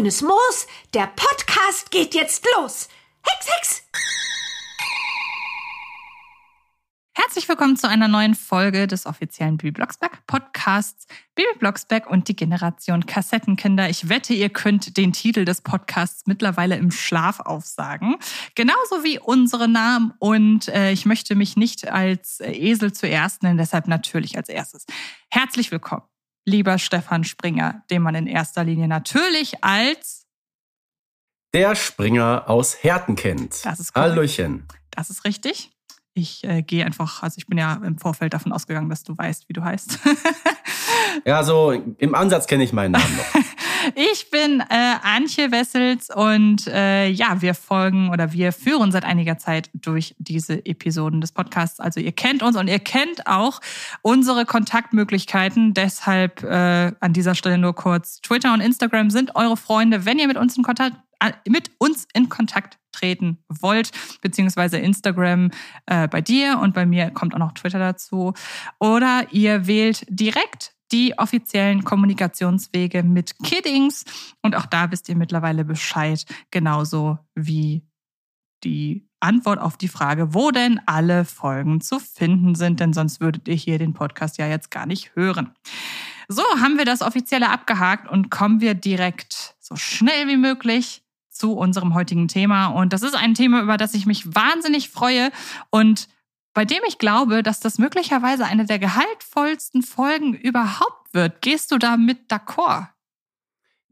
[0.00, 0.66] Grünes Moos.
[0.94, 2.88] Der Podcast geht jetzt los.
[3.20, 3.82] Hex, Hex!
[7.12, 11.06] Herzlich willkommen zu einer neuen Folge des offiziellen Bibi Blocksberg Podcasts.
[11.34, 13.90] Bibi Blocksberg und die Generation Kassettenkinder.
[13.90, 18.16] Ich wette, ihr könnt den Titel des Podcasts mittlerweile im Schlaf aufsagen.
[18.54, 20.14] Genauso wie unsere Namen.
[20.18, 24.86] Und äh, ich möchte mich nicht als Esel zuerst nennen, deshalb natürlich als erstes.
[25.30, 26.04] Herzlich willkommen,
[26.50, 30.26] lieber Stefan Springer, den man in erster Linie natürlich als
[31.54, 33.64] der Springer aus Herten kennt.
[33.64, 34.12] Das ist korrekt.
[34.12, 34.68] Hallöchen.
[34.90, 35.70] Das ist richtig.
[36.12, 39.48] Ich äh, gehe einfach, also ich bin ja im Vorfeld davon ausgegangen, dass du weißt,
[39.48, 39.98] wie du heißt.
[41.24, 43.42] ja, so im Ansatz kenne ich meinen Namen noch.
[43.94, 49.38] Ich bin äh, Antje Wessels und äh, ja, wir folgen oder wir führen seit einiger
[49.38, 51.80] Zeit durch diese Episoden des Podcasts.
[51.80, 53.60] Also ihr kennt uns und ihr kennt auch
[54.02, 55.74] unsere Kontaktmöglichkeiten.
[55.74, 58.20] Deshalb äh, an dieser Stelle nur kurz.
[58.20, 60.04] Twitter und Instagram sind eure Freunde.
[60.04, 60.96] Wenn ihr mit uns in Kontakt
[61.46, 63.90] mit uns in Kontakt treten wollt,
[64.22, 65.50] beziehungsweise Instagram
[65.84, 68.32] äh, bei dir und bei mir kommt auch noch Twitter dazu.
[68.78, 74.04] Oder ihr wählt direkt die offiziellen Kommunikationswege mit Kiddings.
[74.42, 77.82] Und auch da wisst ihr mittlerweile Bescheid, genauso wie
[78.64, 83.48] die Antwort auf die Frage, wo denn alle Folgen zu finden sind, denn sonst würdet
[83.48, 85.54] ihr hier den Podcast ja jetzt gar nicht hören.
[86.28, 91.54] So, haben wir das Offizielle abgehakt und kommen wir direkt so schnell wie möglich zu
[91.54, 92.68] unserem heutigen Thema.
[92.68, 95.30] Und das ist ein Thema, über das ich mich wahnsinnig freue
[95.70, 96.08] und
[96.54, 101.42] bei dem ich glaube, dass das möglicherweise eine der gehaltvollsten Folgen überhaupt wird.
[101.42, 102.88] Gehst du da mit d'accord?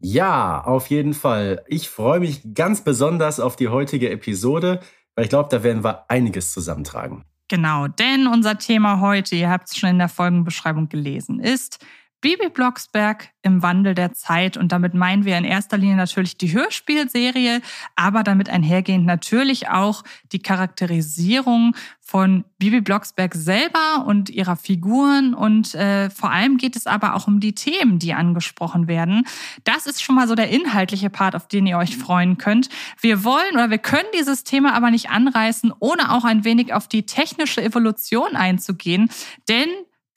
[0.01, 1.65] Ja, auf jeden Fall.
[1.67, 4.81] Ich freue mich ganz besonders auf die heutige Episode,
[5.15, 7.25] weil ich glaube, da werden wir einiges zusammentragen.
[7.49, 11.85] Genau, denn unser Thema heute, ihr habt es schon in der Folgenbeschreibung gelesen, ist
[12.21, 14.57] Bibi Blocksberg im Wandel der Zeit.
[14.57, 17.61] Und damit meinen wir in erster Linie natürlich die Hörspielserie,
[17.97, 20.03] aber damit einhergehend natürlich auch
[20.33, 25.35] die Charakterisierung von Bibi Blocksberg selber und ihrer Figuren.
[25.35, 29.25] Und äh, vor allem geht es aber auch um die Themen, die angesprochen werden.
[29.65, 32.69] Das ist schon mal so der inhaltliche Part, auf den ihr euch freuen könnt.
[33.01, 36.89] Wir wollen oder wir können dieses Thema aber nicht anreißen, ohne auch ein wenig auf
[36.89, 39.11] die technische Evolution einzugehen.
[39.49, 39.69] Denn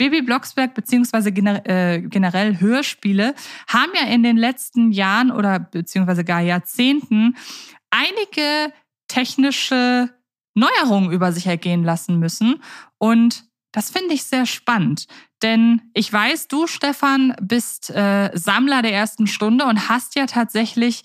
[0.01, 3.35] Bibi Blocksberg beziehungsweise äh, generell Hörspiele
[3.67, 7.37] haben ja in den letzten Jahren oder beziehungsweise gar Jahrzehnten
[7.91, 8.73] einige
[9.07, 10.09] technische
[10.55, 12.63] Neuerungen über sich ergehen lassen müssen.
[12.97, 15.05] Und das finde ich sehr spannend.
[15.43, 21.03] Denn ich weiß, du, Stefan, bist äh, Sammler der ersten Stunde und hast ja tatsächlich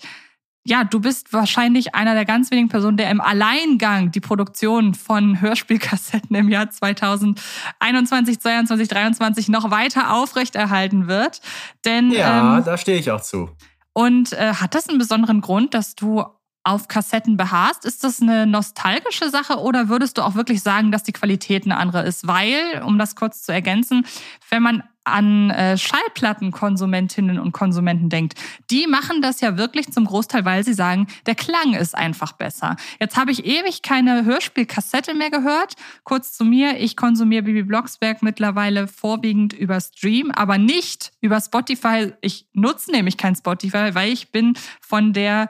[0.67, 5.39] ja, du bist wahrscheinlich einer der ganz wenigen Personen, der im Alleingang die Produktion von
[5.39, 11.39] Hörspielkassetten im Jahr 2021, 22, 23 noch weiter aufrechterhalten wird.
[11.85, 13.49] Denn ja, ähm, da stehe ich auch zu.
[13.93, 16.25] Und äh, hat das einen besonderen Grund, dass du
[16.67, 17.85] auf Kassetten beharrst?
[17.85, 21.77] Ist das eine nostalgische Sache oder würdest du auch wirklich sagen, dass die Qualität eine
[21.77, 22.27] andere ist?
[22.27, 24.05] Weil, um das kurz zu ergänzen,
[24.49, 28.33] wenn man an äh, Schallplattenkonsumentinnen und Konsumenten denkt,
[28.69, 32.75] die machen das ja wirklich zum Großteil, weil sie sagen, der Klang ist einfach besser.
[32.99, 35.75] Jetzt habe ich ewig keine Hörspielkassette mehr gehört.
[36.03, 42.11] Kurz zu mir, ich konsumiere Bibi Blocksberg mittlerweile vorwiegend über Stream, aber nicht über Spotify.
[42.19, 45.49] Ich nutze nämlich kein Spotify, weil ich bin von der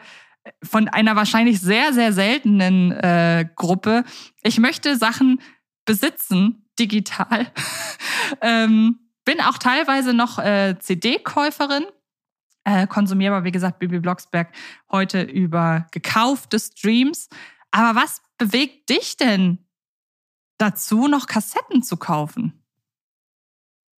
[0.64, 4.04] von einer wahrscheinlich sehr, sehr seltenen äh, Gruppe.
[4.44, 5.42] Ich möchte Sachen
[5.86, 7.52] besitzen, digital.
[8.42, 11.86] ähm, bin auch teilweise noch äh, CD-Käuferin.
[12.64, 14.52] Äh, konsumiere aber, wie gesagt, Bibi Blocksberg
[14.92, 17.30] heute über gekaufte Streams.
[17.72, 19.60] Aber was bewegt dich denn
[20.58, 22.64] dazu, noch Kassetten zu kaufen?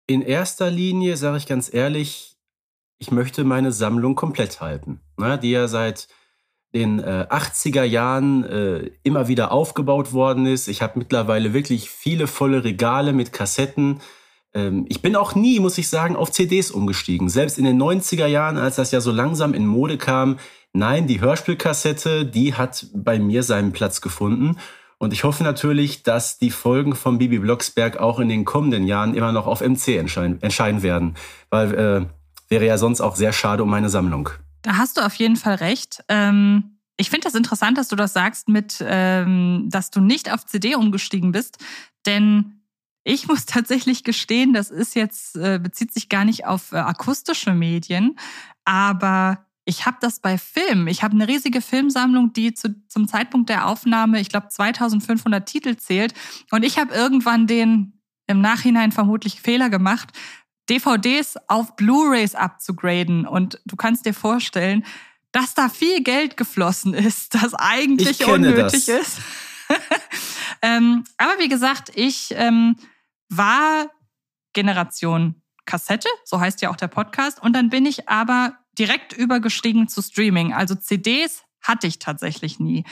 [0.07, 2.37] In erster Linie, sage ich ganz ehrlich,
[2.99, 6.07] ich möchte meine Sammlung komplett halten, ne, die ja seit
[6.73, 10.67] den äh, 80er Jahren äh, immer wieder aufgebaut worden ist.
[10.67, 14.01] Ich habe mittlerweile wirklich viele volle Regale mit Kassetten.
[14.53, 17.29] Ähm, ich bin auch nie, muss ich sagen, auf CDs umgestiegen.
[17.29, 20.37] Selbst in den 90er Jahren, als das ja so langsam in Mode kam,
[20.73, 24.57] nein, die Hörspielkassette, die hat bei mir seinen Platz gefunden.
[24.99, 29.15] Und ich hoffe natürlich, dass die Folgen von Bibi Blocksberg auch in den kommenden Jahren
[29.15, 31.15] immer noch auf MC entscheiden, entscheiden werden.
[31.49, 32.05] Weil äh,
[32.49, 34.29] wäre ja sonst auch sehr schade um meine Sammlung.
[34.61, 36.03] Da hast du auf jeden Fall recht.
[36.07, 40.45] Ähm, ich finde das interessant, dass du das sagst mit, ähm, dass du nicht auf
[40.45, 41.57] CD umgestiegen bist,
[42.05, 42.61] denn
[43.03, 47.53] ich muss tatsächlich gestehen, das ist jetzt äh, bezieht sich gar nicht auf äh, akustische
[47.53, 48.17] Medien,
[48.65, 50.87] aber ich habe das bei Filmen.
[50.87, 55.75] Ich habe eine riesige Filmsammlung, die zu, zum Zeitpunkt der Aufnahme, ich glaube, 2500 Titel
[55.75, 56.15] zählt.
[56.49, 57.93] Und ich habe irgendwann den
[58.25, 60.11] im Nachhinein vermutlich Fehler gemacht,
[60.69, 63.25] DVDs auf Blu-rays abzugraden.
[63.25, 64.85] Und du kannst dir vorstellen,
[65.31, 68.87] dass da viel Geld geflossen ist, das eigentlich unnötig das.
[68.87, 69.17] ist.
[70.61, 72.75] ähm, aber wie gesagt, ich ähm,
[73.29, 73.89] war
[74.53, 77.41] Generation Kassette, so heißt ja auch der Podcast.
[77.41, 80.53] Und dann bin ich aber direkt übergestiegen zu Streaming.
[80.53, 82.79] Also CDs hatte ich tatsächlich nie.
[82.79, 82.85] Mhm.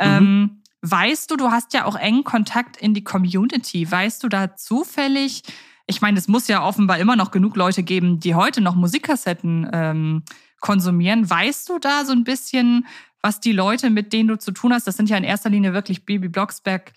[0.00, 3.88] Ähm, weißt du, du hast ja auch engen Kontakt in die Community.
[3.88, 5.42] Weißt du da zufällig,
[5.86, 9.68] ich meine, es muss ja offenbar immer noch genug Leute geben, die heute noch Musikkassetten
[9.72, 10.22] ähm,
[10.60, 11.28] konsumieren.
[11.28, 12.86] Weißt du da so ein bisschen,
[13.20, 15.74] was die Leute, mit denen du zu tun hast, das sind ja in erster Linie
[15.74, 16.92] wirklich Baby Blocksberg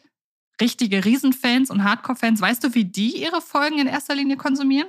[0.61, 2.41] richtige Riesenfans und Hardcore-Fans.
[2.41, 4.87] Weißt du, wie die ihre Folgen in erster Linie konsumieren?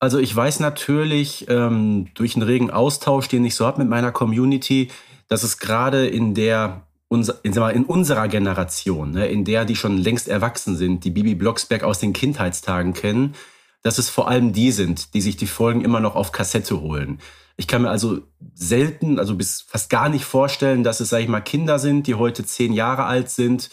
[0.00, 4.12] Also ich weiß natürlich ähm, durch einen regen Austausch, den ich so habe mit meiner
[4.12, 4.90] Community,
[5.28, 10.76] dass es gerade in der in, unserer Generation, ne, in der die schon längst erwachsen
[10.76, 13.34] sind, die Bibi Blocksberg aus den Kindheitstagen kennen,
[13.82, 17.20] dass es vor allem die sind, die sich die Folgen immer noch auf Kassette holen.
[17.56, 18.20] Ich kann mir also
[18.54, 22.14] selten, also bis fast gar nicht vorstellen, dass es, sag ich mal, Kinder sind, die
[22.14, 23.70] heute zehn Jahre alt sind,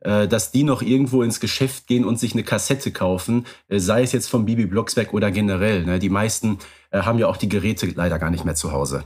[0.00, 4.02] äh, dass die noch irgendwo ins Geschäft gehen und sich eine Kassette kaufen, äh, sei
[4.02, 5.84] es jetzt vom Bibi Blocksberg oder generell.
[5.84, 5.98] Ne?
[5.98, 6.58] Die meisten
[6.90, 9.04] äh, haben ja auch die Geräte leider gar nicht mehr zu Hause.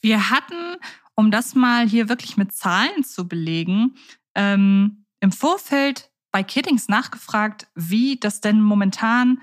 [0.00, 0.76] Wir hatten,
[1.18, 3.96] um das mal hier wirklich mit Zahlen zu belegen,
[4.36, 9.40] ähm, im Vorfeld bei Kiddings nachgefragt, wie das denn momentan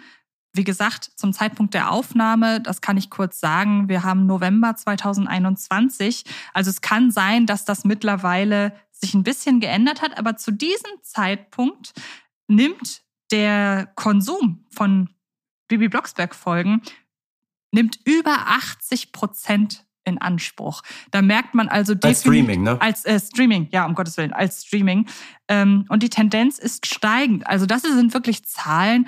[0.53, 6.23] wie gesagt, zum Zeitpunkt der Aufnahme, das kann ich kurz sagen, wir haben November 2021.
[6.53, 10.91] Also es kann sein, dass das mittlerweile sich ein bisschen geändert hat, aber zu diesem
[11.01, 11.91] Zeitpunkt
[12.47, 13.01] nimmt
[13.31, 15.09] der Konsum von
[15.67, 16.81] Bibi Blocksberg Folgen
[17.73, 20.81] nimmt über 80 Prozent in Anspruch.
[21.11, 22.79] Da merkt man also als Streaming, ne?
[22.79, 25.07] Als äh, Streaming, ja, um Gottes Willen, als Streaming.
[25.47, 27.47] Ähm, und die Tendenz ist steigend.
[27.47, 29.07] Also das sind wirklich Zahlen,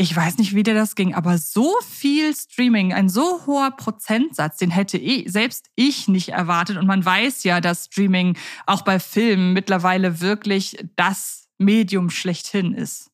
[0.00, 4.56] ich weiß nicht, wie dir das ging, aber so viel Streaming, ein so hoher Prozentsatz,
[4.56, 6.78] den hätte ich, selbst ich nicht erwartet.
[6.78, 13.10] Und man weiß ja, dass Streaming auch bei Filmen mittlerweile wirklich das Medium schlechthin ist.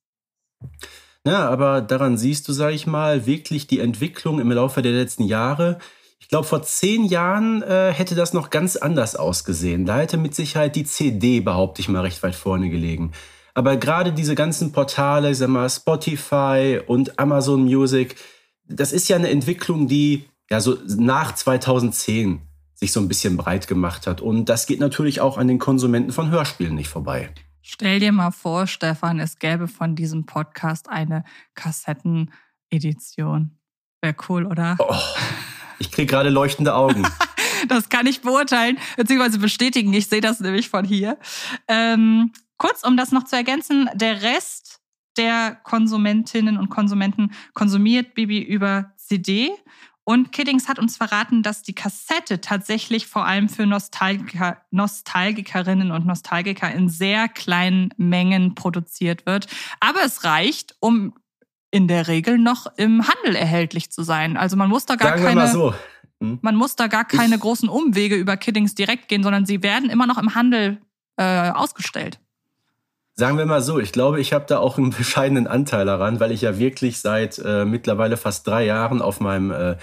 [1.26, 5.24] Ja, aber daran siehst du, sag ich mal, wirklich die Entwicklung im Laufe der letzten
[5.24, 5.80] Jahre.
[6.18, 9.84] Ich glaube, vor zehn Jahren äh, hätte das noch ganz anders ausgesehen.
[9.84, 13.12] Da hätte mit Sicherheit die CD, behaupte ich mal, recht weit vorne gelegen.
[13.54, 18.16] Aber gerade diese ganzen Portale, ich sag mal Spotify und Amazon Music,
[18.68, 22.42] das ist ja eine Entwicklung, die ja so nach 2010
[22.74, 24.20] sich so ein bisschen breit gemacht hat.
[24.20, 27.30] Und das geht natürlich auch an den Konsumenten von Hörspielen nicht vorbei.
[27.62, 31.24] Stell dir mal vor, Stefan, es gäbe von diesem Podcast eine
[31.54, 33.58] Kassettenedition.
[34.02, 34.76] Wäre cool, oder?
[34.78, 34.94] Oh,
[35.78, 37.06] ich kriege gerade leuchtende Augen.
[37.68, 39.92] das kann ich beurteilen, beziehungsweise bestätigen.
[39.92, 41.18] Ich sehe das nämlich von hier.
[41.68, 44.80] Ähm, Kurz, um das noch zu ergänzen, der Rest
[45.16, 49.50] der Konsumentinnen und Konsumenten konsumiert Bibi über CD.
[50.04, 56.06] Und Kiddings hat uns verraten, dass die Kassette tatsächlich vor allem für Nostalgiker, Nostalgikerinnen und
[56.06, 59.48] Nostalgiker in sehr kleinen Mengen produziert wird.
[59.80, 61.14] Aber es reicht, um
[61.76, 64.38] in der Regel noch im Handel erhältlich zu sein.
[64.38, 65.48] Also man muss da gar Sagen keine.
[65.48, 65.74] So.
[66.22, 66.38] Hm?
[66.40, 70.06] Man muss da gar keine großen Umwege über Kiddings direkt gehen, sondern sie werden immer
[70.06, 70.78] noch im Handel
[71.18, 72.18] äh, ausgestellt.
[73.12, 76.32] Sagen wir mal so, ich glaube, ich habe da auch einen bescheidenen Anteil daran, weil
[76.32, 79.76] ich ja wirklich seit äh, mittlerweile fast drei Jahren auf meinem äh,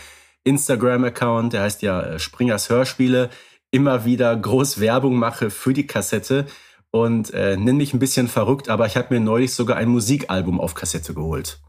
[0.45, 3.29] Instagram-Account, der heißt ja äh, Springers Hörspiele,
[3.69, 6.47] immer wieder groß Werbung mache für die Kassette
[6.89, 10.59] und äh, nenne mich ein bisschen verrückt, aber ich habe mir neulich sogar ein Musikalbum
[10.59, 11.59] auf Kassette geholt.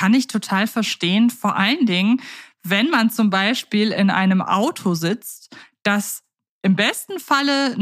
[0.00, 1.28] Kann ich total verstehen.
[1.28, 2.22] Vor allen Dingen,
[2.62, 6.22] wenn man zum Beispiel in einem Auto sitzt, das
[6.62, 7.76] im besten Falle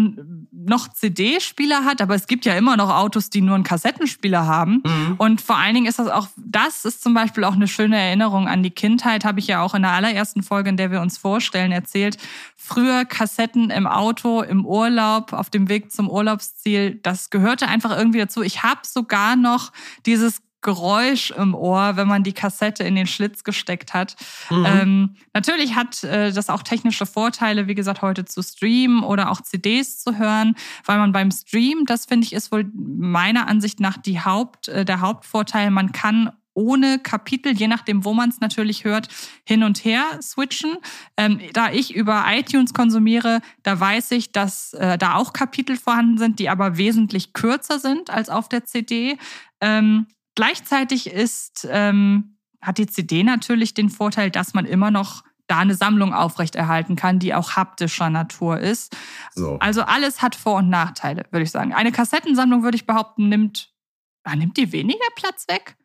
[0.50, 4.82] noch CD-Spieler hat, aber es gibt ja immer noch Autos, die nur einen Kassettenspieler haben.
[4.84, 5.14] Mhm.
[5.18, 8.48] Und vor allen Dingen ist das auch, das ist zum Beispiel auch eine schöne Erinnerung
[8.48, 11.18] an die Kindheit, habe ich ja auch in der allerersten Folge, in der wir uns
[11.18, 12.18] vorstellen, erzählt.
[12.56, 18.18] Früher Kassetten im Auto, im Urlaub, auf dem Weg zum Urlaubsziel, das gehörte einfach irgendwie
[18.18, 18.42] dazu.
[18.42, 19.70] Ich habe sogar noch
[20.04, 24.16] dieses Geräusch im Ohr, wenn man die Kassette in den Schlitz gesteckt hat.
[24.50, 24.66] Mhm.
[24.66, 29.40] Ähm, natürlich hat äh, das auch technische Vorteile, wie gesagt, heute zu streamen oder auch
[29.40, 33.96] CDs zu hören, weil man beim Stream, das finde ich, ist wohl meiner Ansicht nach
[33.98, 35.70] die Haupt, äh, der Hauptvorteil.
[35.70, 39.06] Man kann ohne Kapitel, je nachdem, wo man es natürlich hört,
[39.44, 40.76] hin und her switchen.
[41.16, 46.18] Ähm, da ich über iTunes konsumiere, da weiß ich, dass äh, da auch Kapitel vorhanden
[46.18, 49.18] sind, die aber wesentlich kürzer sind als auf der CD.
[49.60, 55.58] Ähm, Gleichzeitig ist, ähm, hat die CD natürlich den Vorteil, dass man immer noch da
[55.58, 58.96] eine Sammlung aufrechterhalten kann, die auch haptischer Natur ist.
[59.34, 59.58] So.
[59.58, 61.74] Also alles hat Vor- und Nachteile, würde ich sagen.
[61.74, 63.72] Eine Kassettensammlung, würde ich behaupten, nimmt,
[64.22, 65.76] ah, nimmt die weniger Platz weg?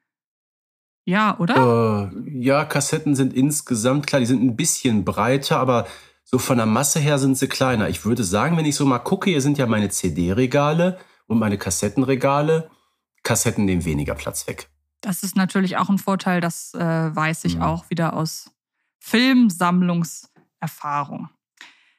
[1.05, 2.11] Ja, oder?
[2.13, 5.87] Äh, ja, Kassetten sind insgesamt, klar, die sind ein bisschen breiter, aber
[6.23, 7.89] so von der Masse her sind sie kleiner.
[7.89, 11.57] Ich würde sagen, wenn ich so mal gucke, hier sind ja meine CD-Regale und meine
[11.57, 12.69] Kassettenregale.
[13.23, 14.69] Kassetten nehmen weniger Platz weg.
[15.01, 17.63] Das ist natürlich auch ein Vorteil, das äh, weiß ich mhm.
[17.63, 18.51] auch wieder aus
[18.99, 21.29] Filmsammlungserfahrung.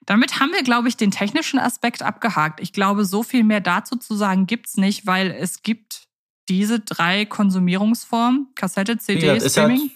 [0.07, 2.61] Damit haben wir, glaube ich, den technischen Aspekt abgehakt.
[2.61, 6.09] Ich glaube, so viel mehr dazu zu sagen gibt es nicht, weil es gibt
[6.49, 9.91] diese drei Konsumierungsformen, Kassette, CD, ja, Streaming.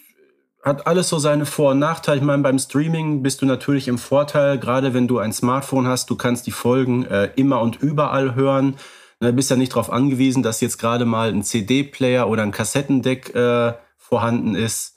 [0.63, 2.17] Hat, hat alles so seine Vor- und Nachteile.
[2.17, 6.09] Ich meine, beim Streaming bist du natürlich im Vorteil, gerade wenn du ein Smartphone hast,
[6.09, 8.75] du kannst die Folgen äh, immer und überall hören.
[9.21, 13.35] Du bist ja nicht darauf angewiesen, dass jetzt gerade mal ein CD-Player oder ein Kassettendeck
[13.35, 14.95] äh, vorhanden ist.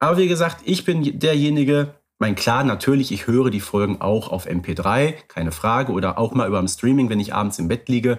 [0.00, 4.48] Aber wie gesagt, ich bin derjenige, mein klar, natürlich, ich höre die Folgen auch auf
[4.48, 8.18] MP3, keine Frage, oder auch mal über dem Streaming, wenn ich abends im Bett liege.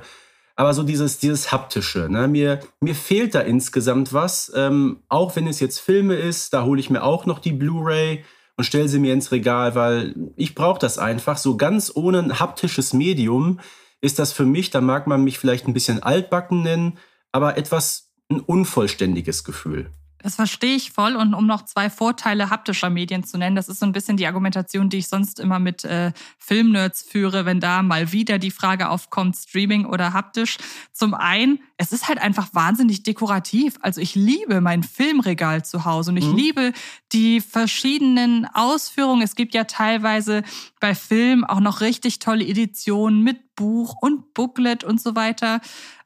[0.55, 2.27] Aber so dieses, dieses haptische, ne?
[2.29, 4.50] mir, mir fehlt da insgesamt was.
[4.55, 8.23] Ähm, auch wenn es jetzt Filme ist, da hole ich mir auch noch die Blu-ray
[8.55, 11.38] und stelle sie mir ins Regal, weil ich brauche das einfach.
[11.38, 13.59] So ganz ohne ein haptisches Medium
[14.03, 17.00] ist das für mich, da mag man mich vielleicht ein bisschen altbacken nennen,
[17.31, 19.91] aber etwas ein unvollständiges Gefühl.
[20.24, 21.15] Das verstehe ich voll.
[21.15, 24.25] Und um noch zwei Vorteile haptischer Medien zu nennen, das ist so ein bisschen die
[24.25, 28.89] Argumentation, die ich sonst immer mit äh, Filmnerds führe, wenn da mal wieder die Frage
[28.89, 30.58] aufkommt, Streaming oder haptisch.
[30.94, 33.75] Zum einen, es ist halt einfach wahnsinnig dekorativ.
[33.82, 36.38] Also ich liebe mein Filmregal zu Hause und ich mhm.
[36.38, 36.74] liebe
[37.12, 39.22] die verschiedenen Ausführungen.
[39.22, 40.44] Es gibt ja teilweise
[40.80, 45.60] bei Film auch noch richtig tolle Editionen mit Buch und Booklet und so weiter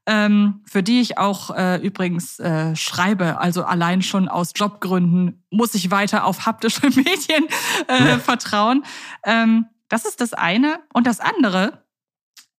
[0.07, 3.39] ähm, für die ich auch äh, übrigens äh, schreibe.
[3.39, 7.45] Also allein schon aus Jobgründen muss ich weiter auf haptische Medien
[7.87, 8.17] äh, ja.
[8.17, 8.83] vertrauen.
[9.25, 10.79] Ähm, das ist das eine.
[10.93, 11.83] Und das andere,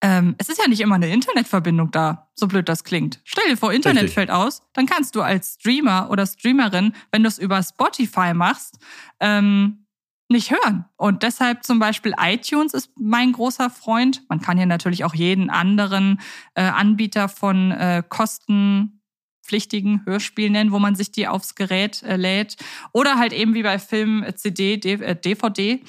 [0.01, 3.19] ähm, es ist ja nicht immer eine Internetverbindung da, so blöd das klingt.
[3.23, 4.13] Stell dir vor, Internet Richtig.
[4.13, 8.77] fällt aus, dann kannst du als Streamer oder Streamerin, wenn du es über Spotify machst,
[9.19, 9.87] ähm,
[10.29, 10.85] nicht hören.
[10.95, 14.23] Und deshalb zum Beispiel iTunes ist mein großer Freund.
[14.29, 16.21] Man kann hier natürlich auch jeden anderen
[16.53, 22.57] äh, Anbieter von äh, kostenpflichtigen Hörspielen nennen, wo man sich die aufs Gerät äh, lädt.
[22.91, 25.79] Oder halt eben wie bei Filmen äh, CD, DVD äh,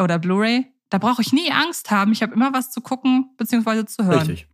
[0.00, 0.66] oder Blu-ray.
[0.88, 2.12] Da brauche ich nie Angst haben.
[2.12, 3.86] Ich habe immer was zu gucken bzw.
[3.86, 4.28] zu hören.
[4.28, 4.46] Richtig.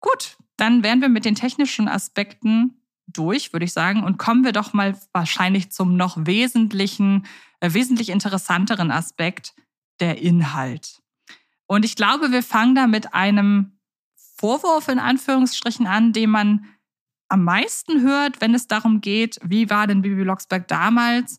[0.00, 4.02] Gut, dann wären wir mit den technischen Aspekten durch, würde ich sagen.
[4.04, 7.26] Und kommen wir doch mal wahrscheinlich zum noch wesentlichen
[7.62, 9.54] äh, wesentlich interessanteren Aspekt,
[10.00, 11.00] der Inhalt.
[11.66, 13.78] Und ich glaube, wir fangen da mit einem
[14.36, 16.66] Vorwurf in Anführungsstrichen an, den man
[17.28, 21.38] am meisten hört, wenn es darum geht, wie war denn Bibi Blocksberg damals,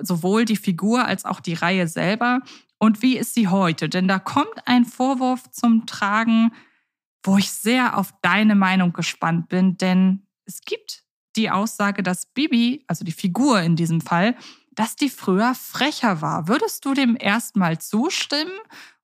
[0.00, 2.40] sowohl die Figur als auch die Reihe selber
[2.78, 3.88] und wie ist sie heute?
[3.88, 6.52] Denn da kommt ein Vorwurf zum Tragen,
[7.24, 11.03] wo ich sehr auf deine Meinung gespannt bin, denn es gibt
[11.36, 14.36] die Aussage, dass Bibi, also die Figur in diesem Fall,
[14.72, 16.48] dass die früher frecher war.
[16.48, 18.52] Würdest du dem erstmal zustimmen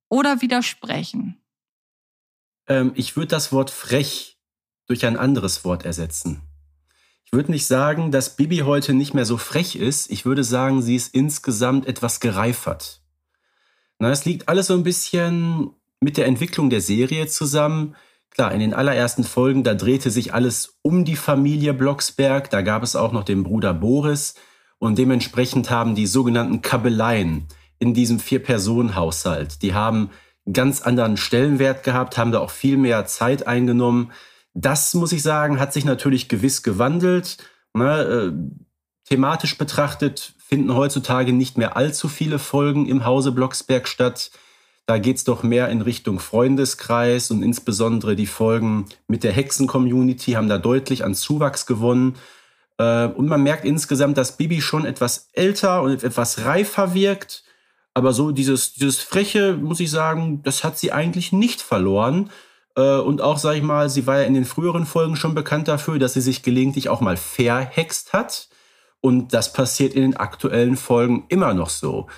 [0.09, 1.41] oder widersprechen?
[2.67, 4.39] Ähm, ich würde das Wort frech
[4.87, 6.43] durch ein anderes Wort ersetzen.
[7.25, 10.11] Ich würde nicht sagen, dass Bibi heute nicht mehr so frech ist.
[10.11, 13.03] Ich würde sagen, sie ist insgesamt etwas gereifert.
[14.01, 15.71] Na, es liegt alles so ein bisschen
[16.01, 17.95] mit der Entwicklung der Serie zusammen.
[18.31, 22.51] Klar, in den allerersten Folgen, da drehte sich alles um die Familie Blocksberg.
[22.51, 24.35] Da gab es auch noch den Bruder Boris.
[24.79, 27.49] Und dementsprechend haben die sogenannten Kabeleien
[27.81, 30.11] in diesem Vier-Personen-Haushalt, die haben
[30.53, 34.13] ganz anderen Stellenwert gehabt, haben da auch viel mehr Zeit eingenommen.
[34.55, 37.39] Das, muss ich sagen, hat sich natürlich gewiss gewandelt.
[37.73, 38.33] Ne, äh,
[39.09, 44.31] thematisch betrachtet finden heutzutage nicht mehr allzu viele Folgen im Hause Blocksberg statt.
[44.91, 50.49] Da geht's doch mehr in Richtung Freundeskreis und insbesondere die Folgen mit der Hexen-Community haben
[50.49, 52.17] da deutlich an Zuwachs gewonnen.
[52.77, 57.45] Äh, und man merkt insgesamt, dass Bibi schon etwas älter und etwas reifer wirkt.
[57.95, 62.29] Aber so dieses, dieses Freche, muss ich sagen, das hat sie eigentlich nicht verloren.
[62.75, 65.69] Äh, und auch, sag ich mal, sie war ja in den früheren Folgen schon bekannt
[65.69, 68.49] dafür, dass sie sich gelegentlich auch mal verhext hat.
[69.01, 72.09] Und das passiert in den aktuellen Folgen immer noch so.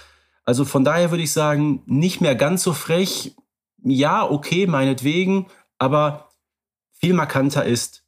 [0.44, 3.34] Also von daher würde ich sagen, nicht mehr ganz so frech.
[3.82, 5.46] Ja, okay, meinetwegen.
[5.78, 6.30] Aber
[6.92, 8.04] viel markanter ist,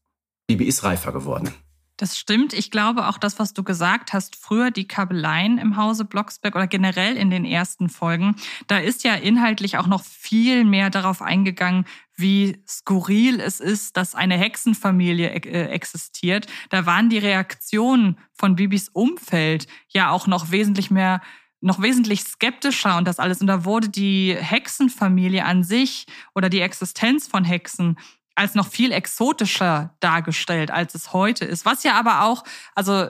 [0.47, 1.53] Bibi ist reifer geworden.
[1.97, 2.53] Das stimmt.
[2.53, 6.67] Ich glaube auch das, was du gesagt hast, früher die Kabeleien im Hause Blocksberg oder
[6.67, 8.35] generell in den ersten Folgen,
[8.67, 11.87] da ist ja inhaltlich auch noch viel mehr darauf eingegangen,
[12.17, 16.49] wie skurril es ist, dass eine Hexenfamilie äh, existiert.
[16.71, 21.21] Da waren die Reaktionen von Bibis Umfeld ja auch noch wesentlich mehr
[21.65, 23.41] noch wesentlich skeptischer und das alles.
[23.41, 27.99] Und da wurde die Hexenfamilie an sich oder die Existenz von Hexen
[28.35, 31.65] als noch viel exotischer dargestellt, als es heute ist.
[31.65, 32.45] Was ja aber auch,
[32.75, 33.09] also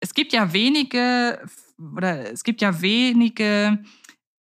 [0.00, 1.44] es gibt ja wenige,
[1.96, 3.82] oder es gibt ja wenige,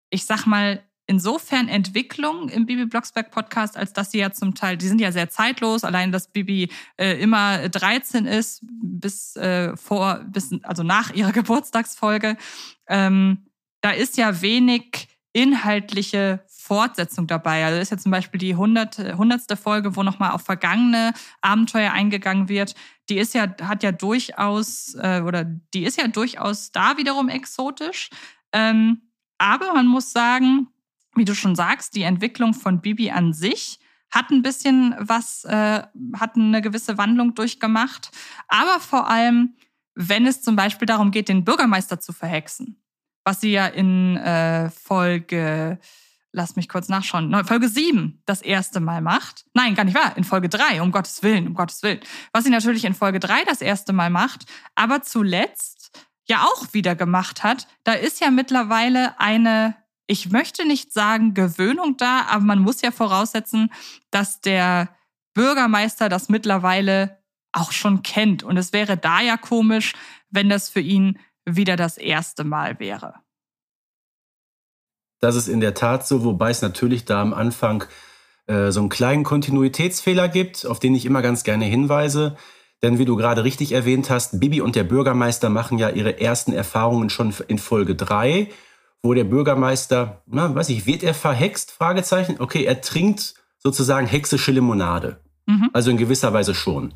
[0.09, 4.77] ich sag mal, insofern Entwicklung im Bibi Blocksberg Podcast, als dass sie ja zum Teil,
[4.77, 10.25] die sind ja sehr zeitlos, allein dass Bibi äh, immer 13 ist bis äh, vor,
[10.27, 12.37] bis also nach ihrer Geburtstagsfolge.
[12.87, 13.47] Ähm,
[13.81, 17.65] da ist ja wenig inhaltliche Fortsetzung dabei.
[17.65, 19.57] Also ist ja zum Beispiel die 100, 100.
[19.57, 22.75] Folge, wo nochmal auf vergangene Abenteuer eingegangen wird.
[23.09, 28.09] Die ist ja, hat ja durchaus, äh, oder die ist ja durchaus da wiederum exotisch.
[28.51, 29.01] Ähm,
[29.37, 30.67] aber man muss sagen,
[31.17, 35.83] wie du schon sagst, die Entwicklung von Bibi an sich hat ein bisschen was, äh,
[36.15, 38.11] hat eine gewisse Wandlung durchgemacht.
[38.47, 39.55] Aber vor allem,
[39.95, 42.81] wenn es zum Beispiel darum geht, den Bürgermeister zu verhexen,
[43.25, 45.79] was sie ja in äh, Folge,
[46.31, 49.45] lass mich kurz nachschauen, Folge 7 das erste Mal macht.
[49.53, 51.99] Nein, gar nicht wahr, in Folge 3, um Gottes Willen, um Gottes Willen.
[52.31, 54.45] Was sie natürlich in Folge 3 das erste Mal macht,
[54.75, 55.91] aber zuletzt
[56.29, 57.67] ja auch wieder gemacht hat.
[57.83, 59.75] Da ist ja mittlerweile eine
[60.07, 63.71] ich möchte nicht sagen Gewöhnung da, aber man muss ja voraussetzen,
[64.09, 64.89] dass der
[65.33, 67.17] Bürgermeister das mittlerweile
[67.51, 68.41] auch schon kennt.
[68.41, 69.93] Und es wäre da ja komisch,
[70.29, 73.15] wenn das für ihn wieder das erste Mal wäre.
[75.19, 77.83] Das ist in der Tat so, wobei es natürlich da am Anfang
[78.45, 82.37] äh, so einen kleinen Kontinuitätsfehler gibt, auf den ich immer ganz gerne hinweise.
[82.83, 86.53] Denn wie du gerade richtig erwähnt hast, Bibi und der Bürgermeister machen ja ihre ersten
[86.53, 88.49] Erfahrungen schon in Folge 3
[89.03, 91.71] wo der Bürgermeister, na, weiß ich, wird er verhext?
[91.71, 92.37] Fragezeichen.
[92.39, 95.19] Okay, er trinkt sozusagen hexische Limonade.
[95.45, 95.69] Mhm.
[95.73, 96.93] Also in gewisser Weise schon.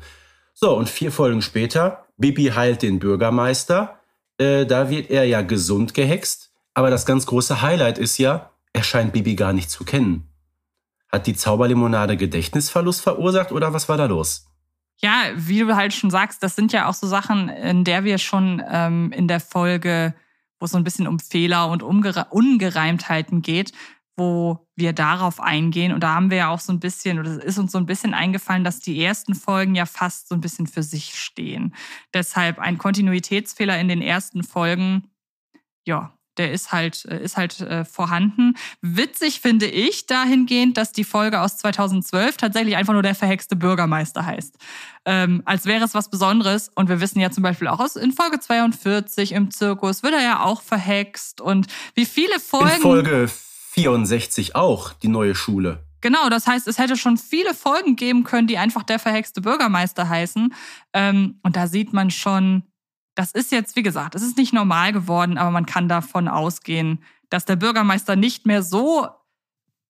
[0.54, 3.98] So, und vier Folgen später, Bibi heilt den Bürgermeister.
[4.38, 6.52] Äh, da wird er ja gesund gehext.
[6.74, 10.28] Aber das ganz große Highlight ist ja, er scheint Bibi gar nicht zu kennen.
[11.10, 14.46] Hat die Zauberlimonade Gedächtnisverlust verursacht oder was war da los?
[14.96, 18.18] Ja, wie du halt schon sagst, das sind ja auch so Sachen, in der wir
[18.18, 20.14] schon ähm, in der Folge
[20.62, 23.72] wo es so ein bisschen um Fehler und Ungereimtheiten geht,
[24.16, 25.92] wo wir darauf eingehen.
[25.92, 27.86] Und da haben wir ja auch so ein bisschen, oder es ist uns so ein
[27.86, 31.74] bisschen eingefallen, dass die ersten Folgen ja fast so ein bisschen für sich stehen.
[32.14, 35.10] Deshalb ein Kontinuitätsfehler in den ersten Folgen,
[35.84, 38.54] ja, der ist halt, äh, ist halt äh, vorhanden.
[38.80, 44.24] Witzig finde ich dahingehend, dass die Folge aus 2012 tatsächlich einfach nur der verhexte Bürgermeister
[44.24, 44.56] heißt.
[45.04, 46.70] Ähm, als wäre es was Besonderes.
[46.74, 50.22] Und wir wissen ja zum Beispiel auch aus in Folge 42 im Zirkus wird er
[50.22, 51.40] ja auch verhext.
[51.40, 52.76] Und wie viele Folgen.
[52.76, 53.30] In Folge
[53.72, 55.84] 64 auch, die neue Schule.
[56.02, 60.08] Genau, das heißt, es hätte schon viele Folgen geben können, die einfach der verhexte Bürgermeister
[60.08, 60.52] heißen.
[60.92, 62.64] Ähm, und da sieht man schon,
[63.14, 67.02] das ist jetzt, wie gesagt, es ist nicht normal geworden, aber man kann davon ausgehen,
[67.28, 69.08] dass der Bürgermeister nicht mehr so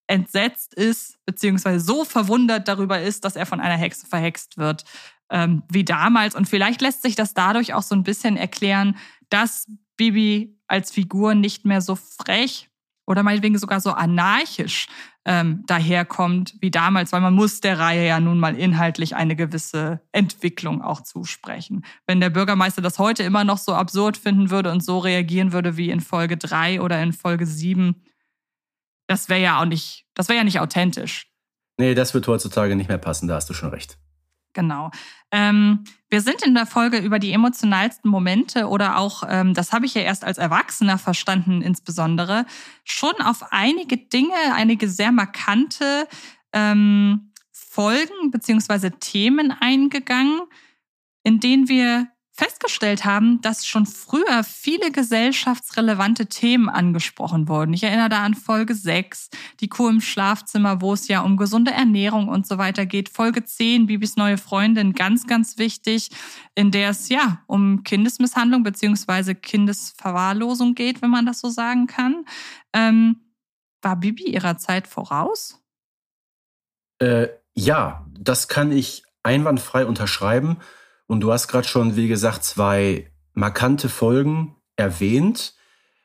[0.06, 4.84] entsetzt ist, beziehungsweise so verwundert darüber ist, dass er von einer Hexe verhext wird,
[5.30, 6.34] ähm, wie damals.
[6.34, 8.96] Und vielleicht lässt sich das dadurch auch so ein bisschen erklären,
[9.28, 12.68] dass Bibi als Figur nicht mehr so frech
[13.06, 14.86] oder meinetwegen sogar so anarchisch
[15.24, 20.00] ähm, daherkommt wie damals, weil man muss der Reihe ja nun mal inhaltlich eine gewisse
[20.12, 21.84] Entwicklung auch zusprechen.
[22.06, 25.76] Wenn der Bürgermeister das heute immer noch so absurd finden würde und so reagieren würde
[25.76, 28.02] wie in Folge 3 oder in Folge 7,
[29.06, 31.28] das wäre ja auch nicht, das wäre ja nicht authentisch.
[31.78, 33.98] Nee, das wird heutzutage nicht mehr passen, da hast du schon recht.
[34.52, 34.90] Genau.
[35.30, 39.86] Ähm, wir sind in der Folge über die emotionalsten Momente oder auch, ähm, das habe
[39.86, 42.44] ich ja erst als Erwachsener verstanden, insbesondere,
[42.84, 46.06] schon auf einige Dinge, einige sehr markante
[46.52, 50.42] ähm, Folgen beziehungsweise Themen eingegangen,
[51.22, 57.74] in denen wir festgestellt haben, dass schon früher viele gesellschaftsrelevante Themen angesprochen wurden.
[57.74, 59.28] Ich erinnere da an Folge 6,
[59.60, 63.10] die Kuh im Schlafzimmer, wo es ja um gesunde Ernährung und so weiter geht.
[63.10, 66.08] Folge 10, Bibis neue Freundin, ganz, ganz wichtig,
[66.54, 72.24] in der es ja um Kindesmisshandlung beziehungsweise Kindesverwahrlosung geht, wenn man das so sagen kann.
[72.72, 73.16] Ähm,
[73.82, 75.60] war Bibi ihrer Zeit voraus?
[76.98, 80.58] Äh, ja, das kann ich einwandfrei unterschreiben.
[81.12, 85.52] Und du hast gerade schon, wie gesagt, zwei markante Folgen erwähnt.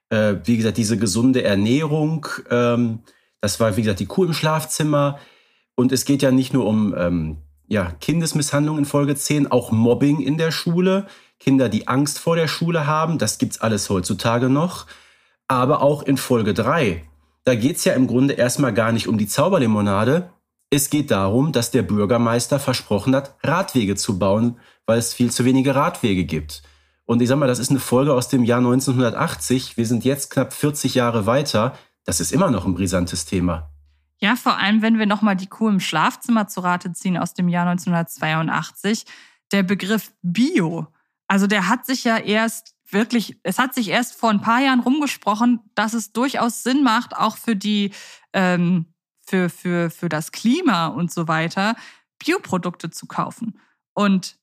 [0.09, 2.99] Äh, wie gesagt, diese gesunde Ernährung, ähm,
[3.39, 5.17] das war, wie gesagt, die Kuh im Schlafzimmer.
[5.75, 7.37] Und es geht ja nicht nur um ähm,
[7.69, 11.07] ja, Kindesmisshandlung in Folge 10, auch Mobbing in der Schule.
[11.39, 14.87] Kinder, die Angst vor der Schule haben, das gibt's alles heutzutage noch.
[15.47, 17.01] Aber auch in Folge 3,
[17.45, 20.31] da geht's ja im Grunde erstmal gar nicht um die Zauberlimonade.
[20.69, 25.45] Es geht darum, dass der Bürgermeister versprochen hat, Radwege zu bauen weil es viel zu
[25.45, 26.63] wenige Radwege gibt.
[27.05, 29.77] Und ich sag mal, das ist eine Folge aus dem Jahr 1980.
[29.77, 31.77] Wir sind jetzt knapp 40 Jahre weiter.
[32.05, 33.69] Das ist immer noch ein brisantes Thema.
[34.19, 37.49] Ja, vor allem, wenn wir nochmal die Kuh im Schlafzimmer zu Rate ziehen aus dem
[37.49, 39.05] Jahr 1982.
[39.51, 40.87] Der Begriff Bio
[41.27, 44.79] Also der hat sich ja erst wirklich, es hat sich erst vor ein paar Jahren
[44.79, 47.91] rumgesprochen, dass es durchaus Sinn macht, auch für die,
[48.33, 51.75] ähm, für, für, für das Klima und so weiter,
[52.19, 53.59] Bioprodukte zu kaufen.
[53.93, 54.37] Und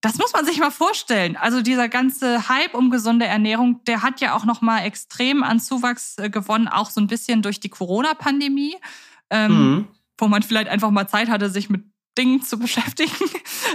[0.00, 1.36] das muss man sich mal vorstellen.
[1.36, 5.58] Also dieser ganze Hype um gesunde Ernährung, der hat ja auch noch mal extrem an
[5.58, 8.76] Zuwachs äh, gewonnen, auch so ein bisschen durch die Corona-Pandemie,
[9.30, 9.88] ähm, mhm.
[10.16, 11.84] wo man vielleicht einfach mal Zeit hatte, sich mit
[12.16, 13.12] Dingen zu beschäftigen,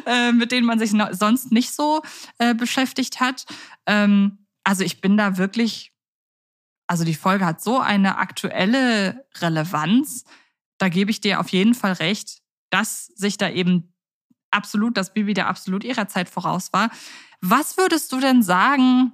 [0.05, 2.01] äh, mit denen man sich sonst nicht so
[2.37, 3.45] äh, beschäftigt hat.
[3.85, 5.91] Ähm, also ich bin da wirklich,
[6.87, 10.23] also die Folge hat so eine aktuelle Relevanz.
[10.77, 13.92] Da gebe ich dir auf jeden Fall recht, dass sich da eben
[14.53, 16.89] absolut, dass Bibi da absolut ihrer Zeit voraus war.
[17.41, 19.13] Was würdest du denn sagen,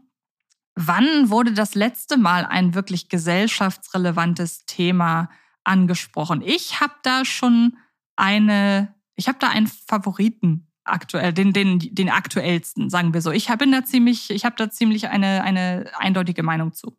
[0.76, 5.30] wann wurde das letzte Mal ein wirklich gesellschaftsrelevantes Thema
[5.64, 6.42] angesprochen?
[6.42, 7.78] Ich habe da schon
[8.16, 13.32] eine ich habe da einen Favoriten aktuell, den, den, den aktuellsten, sagen wir so.
[13.32, 16.98] Ich bin da ziemlich, ich habe da ziemlich eine, eine eindeutige Meinung zu.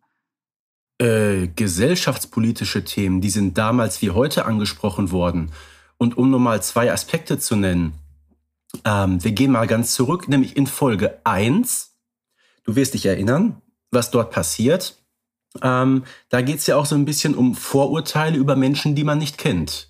[0.99, 5.51] Äh, gesellschaftspolitische Themen, die sind damals wie heute angesprochen worden.
[5.97, 7.95] Und um nur mal zwei Aspekte zu nennen,
[8.85, 11.97] ähm, wir gehen mal ganz zurück, nämlich in Folge 1.
[12.65, 14.97] Du wirst dich erinnern, was dort passiert.
[15.63, 19.19] Ähm, da geht es ja auch so ein bisschen um Vorurteile über Menschen, die man
[19.19, 19.89] nicht kennt.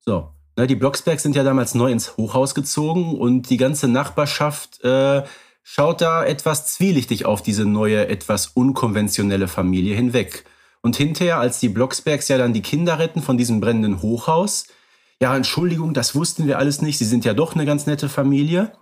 [0.00, 4.82] So, Ne, die Blocksbergs sind ja damals neu ins Hochhaus gezogen und die ganze Nachbarschaft
[4.82, 5.22] äh,
[5.62, 10.44] schaut da etwas zwielichtig auf diese neue, etwas unkonventionelle Familie hinweg.
[10.80, 14.68] Und hinterher, als die Blocksbergs ja dann die Kinder retten von diesem brennenden Hochhaus,
[15.20, 18.72] ja, Entschuldigung, das wussten wir alles nicht, sie sind ja doch eine ganz nette Familie.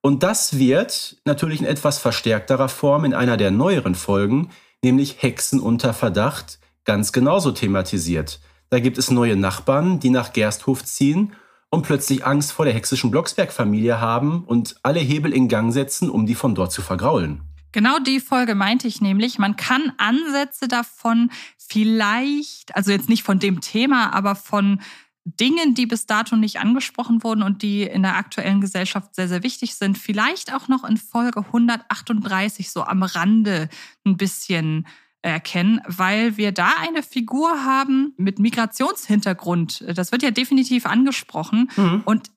[0.00, 4.50] Und das wird natürlich in etwas verstärkterer Form in einer der neueren Folgen,
[4.82, 8.40] nämlich Hexen unter Verdacht, ganz genauso thematisiert.
[8.70, 11.34] Da gibt es neue Nachbarn, die nach Gersthof ziehen
[11.70, 16.26] und plötzlich Angst vor der hexischen Blocksberg-Familie haben und alle Hebel in Gang setzen, um
[16.26, 17.42] die von dort zu vergraulen.
[17.72, 19.38] Genau die Folge meinte ich nämlich.
[19.38, 24.80] Man kann Ansätze davon vielleicht, also jetzt nicht von dem Thema, aber von
[25.24, 29.42] Dingen, die bis dato nicht angesprochen wurden und die in der aktuellen Gesellschaft sehr, sehr
[29.42, 33.68] wichtig sind, vielleicht auch noch in Folge 138 so am Rande
[34.04, 34.86] ein bisschen
[35.22, 39.84] erkennen, weil wir da eine Figur haben mit Migrationshintergrund.
[39.96, 41.70] Das wird ja definitiv angesprochen.
[41.76, 42.02] Mhm.
[42.04, 42.30] Und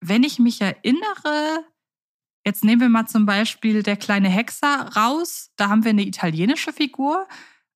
[0.00, 1.64] wenn ich mich erinnere,
[2.46, 6.72] jetzt nehmen wir mal zum Beispiel der kleine Hexer raus, da haben wir eine italienische
[6.72, 7.26] Figur.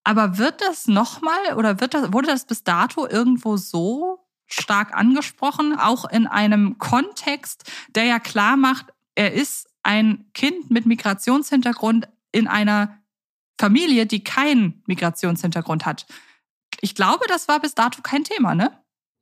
[0.05, 4.22] Aber wird das nochmal oder wird das, wurde das bis dato irgendwo so
[4.53, 10.87] stark angesprochen, auch in einem Kontext, der ja klar macht, er ist ein Kind mit
[10.87, 12.99] Migrationshintergrund in einer
[13.59, 16.07] Familie, die keinen Migrationshintergrund hat.
[16.81, 18.73] Ich glaube, das war bis dato kein Thema, ne?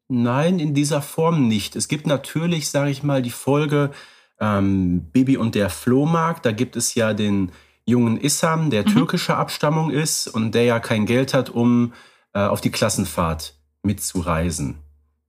[0.09, 1.77] Nein, in dieser Form nicht.
[1.77, 3.93] Es gibt natürlich, sage ich mal, die Folge
[4.41, 6.45] ähm, Bibi und der Flohmarkt.
[6.45, 7.53] Da gibt es ja den
[7.85, 8.93] jungen Issam, der mhm.
[8.93, 11.93] türkischer Abstammung ist und der ja kein Geld hat, um
[12.33, 14.79] äh, auf die Klassenfahrt mitzureisen.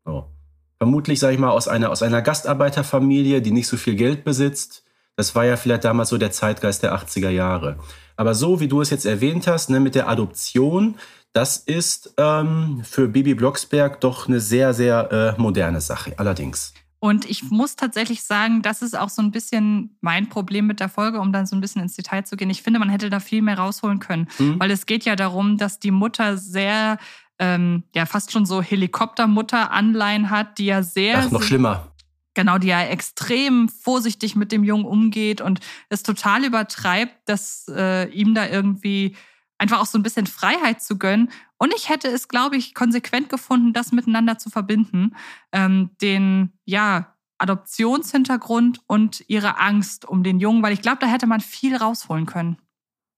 [0.05, 0.29] So.
[0.77, 4.83] Vermutlich, sage ich mal, aus einer, aus einer Gastarbeiterfamilie, die nicht so viel Geld besitzt.
[5.15, 7.77] Das war ja vielleicht damals so der Zeitgeist der 80er Jahre.
[8.15, 10.95] Aber so wie du es jetzt erwähnt hast, ne, mit der Adoption,
[11.33, 16.73] das ist ähm, für Bibi Blocksberg doch eine sehr, sehr äh, moderne Sache, allerdings.
[17.03, 20.87] Und ich muss tatsächlich sagen, das ist auch so ein bisschen mein Problem mit der
[20.87, 22.51] Folge, um dann so ein bisschen ins Detail zu gehen.
[22.51, 24.59] Ich finde, man hätte da viel mehr rausholen können, mhm.
[24.59, 26.99] weil es geht ja darum, dass die Mutter sehr,
[27.41, 31.17] ähm, ja, fast schon so Helikoptermutter-Anleihen hat, die ja sehr.
[31.17, 31.91] Ach, noch schlimmer.
[32.35, 38.07] Genau, die ja extrem vorsichtig mit dem Jungen umgeht und es total übertreibt, dass äh,
[38.11, 39.17] ihm da irgendwie
[39.57, 41.29] einfach auch so ein bisschen Freiheit zu gönnen.
[41.57, 45.15] Und ich hätte es, glaube ich, konsequent gefunden, das miteinander zu verbinden.
[45.51, 51.25] Ähm, den, ja, Adoptionshintergrund und ihre Angst um den Jungen, weil ich glaube, da hätte
[51.25, 52.57] man viel rausholen können.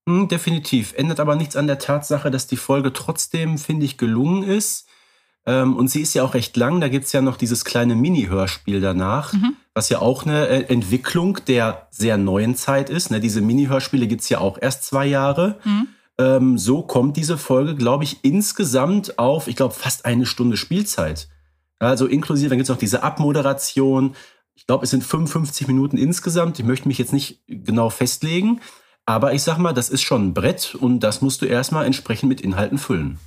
[0.08, 0.94] Hm, definitiv.
[0.98, 4.88] Ändert aber nichts an der Tatsache, dass die Folge trotzdem, finde ich, gelungen ist.
[5.46, 6.82] Ähm, und sie ist ja auch recht lang.
[6.82, 9.56] Da gibt's ja noch dieses kleine Mini-Hörspiel danach, mhm.
[9.74, 13.12] was ja auch eine äh, Entwicklung der sehr neuen Zeit ist.
[13.12, 13.20] Ne?
[13.20, 15.60] Diese Mini-Hörspiele gibt's ja auch erst zwei Jahre.
[15.64, 15.88] Mhm.
[16.18, 21.28] Ähm, so kommt diese Folge, glaube ich, insgesamt auf, ich glaube, fast eine Stunde Spielzeit.
[21.80, 24.16] Also inklusive, dann gibt's noch diese Abmoderation.
[24.56, 26.60] Ich glaube, es sind 55 Minuten insgesamt.
[26.60, 28.62] Ich möchte mich jetzt nicht genau festlegen.
[29.06, 32.30] Aber ich sag mal, das ist schon ein Brett und das musst du erstmal entsprechend
[32.30, 33.20] mit Inhalten füllen.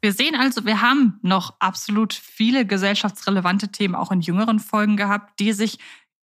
[0.00, 5.40] Wir sehen also, wir haben noch absolut viele gesellschaftsrelevante Themen auch in jüngeren Folgen gehabt,
[5.40, 5.78] die sich,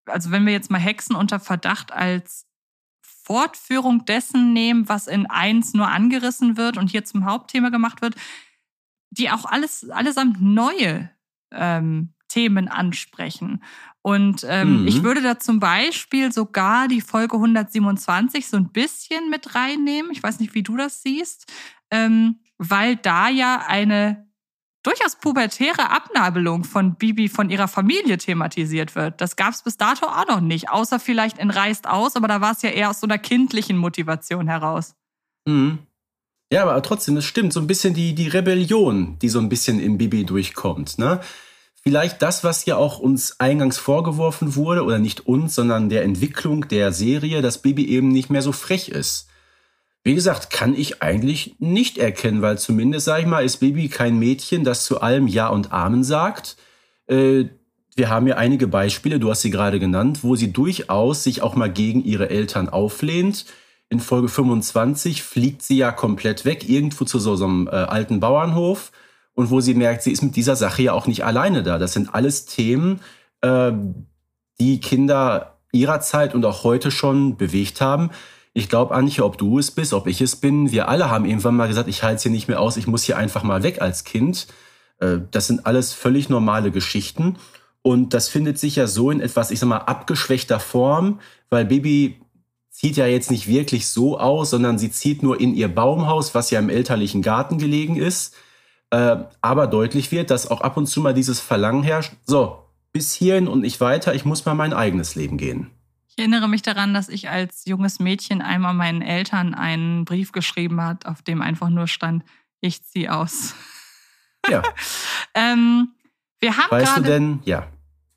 [0.05, 2.45] also wenn wir jetzt mal Hexen unter Verdacht als
[3.01, 8.15] Fortführung dessen nehmen, was in eins nur angerissen wird und hier zum Hauptthema gemacht wird,
[9.09, 11.09] die auch alles allesamt neue
[11.51, 13.61] ähm, Themen ansprechen.
[14.01, 14.87] Und ähm, mhm.
[14.87, 20.11] ich würde da zum Beispiel sogar die Folge 127 so ein bisschen mit reinnehmen.
[20.11, 21.51] Ich weiß nicht, wie du das siehst,
[21.91, 24.25] ähm, weil da ja eine
[24.83, 29.21] durchaus pubertäre Abnabelung von Bibi von ihrer Familie thematisiert wird.
[29.21, 32.41] Das gab es bis dato auch noch nicht, außer vielleicht in Reist aus, aber da
[32.41, 34.95] war es ja eher aus so einer kindlichen Motivation heraus.
[35.45, 35.79] Mhm.
[36.51, 39.79] Ja, aber trotzdem, es stimmt, so ein bisschen die, die Rebellion, die so ein bisschen
[39.79, 40.97] im Bibi durchkommt.
[40.97, 41.21] Ne?
[41.81, 46.67] Vielleicht das, was ja auch uns eingangs vorgeworfen wurde, oder nicht uns, sondern der Entwicklung
[46.67, 49.27] der Serie, dass Bibi eben nicht mehr so frech ist.
[50.03, 54.17] Wie gesagt, kann ich eigentlich nicht erkennen, weil zumindest, sag ich mal, ist Bibi kein
[54.17, 56.57] Mädchen, das zu allem Ja und Amen sagt.
[57.07, 57.45] Äh,
[57.95, 61.55] wir haben ja einige Beispiele, du hast sie gerade genannt, wo sie durchaus sich auch
[61.55, 63.45] mal gegen ihre Eltern auflehnt.
[63.89, 68.19] In Folge 25 fliegt sie ja komplett weg, irgendwo zu so, so einem äh, alten
[68.19, 68.91] Bauernhof
[69.33, 71.77] und wo sie merkt, sie ist mit dieser Sache ja auch nicht alleine da.
[71.77, 72.99] Das sind alles Themen,
[73.41, 73.71] äh,
[74.59, 78.11] die Kinder ihrer Zeit und auch heute schon bewegt haben.
[78.53, 81.55] Ich glaube, Antje, ob du es bist, ob ich es bin, wir alle haben irgendwann
[81.55, 83.81] mal gesagt, ich halte es hier nicht mehr aus, ich muss hier einfach mal weg
[83.81, 84.47] als Kind.
[84.99, 87.37] Äh, das sind alles völlig normale Geschichten.
[87.81, 92.21] Und das findet sich ja so in etwas, ich sag mal, abgeschwächter Form, weil Baby
[92.69, 96.51] zieht ja jetzt nicht wirklich so aus, sondern sie zieht nur in ihr Baumhaus, was
[96.51, 98.35] ja im elterlichen Garten gelegen ist
[98.91, 103.13] äh, aber deutlich wird, dass auch ab und zu mal dieses Verlangen herrscht, so, bis
[103.13, 105.71] hierhin und nicht weiter, ich muss mal mein eigenes Leben gehen.
[106.09, 110.81] Ich erinnere mich daran, dass ich als junges Mädchen einmal meinen Eltern einen Brief geschrieben
[110.81, 112.23] hat, auf dem einfach nur stand,
[112.59, 113.55] ich ziehe aus.
[114.49, 114.61] Ja.
[115.33, 115.93] ähm,
[116.39, 117.67] wir haben weißt du denn, ja.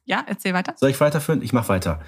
[0.06, 0.74] Ja, erzähl weiter.
[0.76, 1.40] Soll ich weiterführen?
[1.40, 2.00] Ich mach weiter.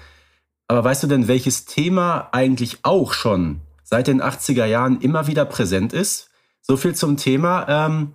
[0.67, 5.45] Aber weißt du denn, welches Thema eigentlich auch schon seit den 80er Jahren immer wieder
[5.45, 6.29] präsent ist?
[6.61, 7.65] So viel zum Thema.
[7.69, 8.13] Ähm,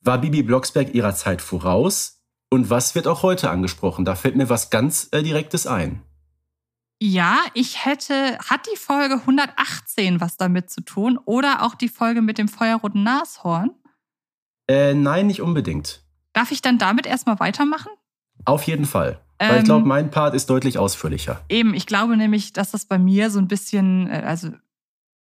[0.00, 2.22] war Bibi Blocksberg ihrer Zeit voraus?
[2.50, 4.04] Und was wird auch heute angesprochen?
[4.04, 6.02] Da fällt mir was ganz äh, Direktes ein.
[7.00, 12.22] Ja, ich hätte, hat die Folge 118 was damit zu tun oder auch die Folge
[12.22, 13.70] mit dem feuerroten Nashorn?
[14.68, 16.02] Äh, nein, nicht unbedingt.
[16.32, 17.90] Darf ich dann damit erstmal weitermachen?
[18.44, 19.20] Auf jeden Fall.
[19.38, 21.44] Weil ähm, ich glaube, mein Part ist deutlich ausführlicher.
[21.48, 24.50] Eben, ich glaube nämlich, dass das bei mir so ein bisschen, äh, also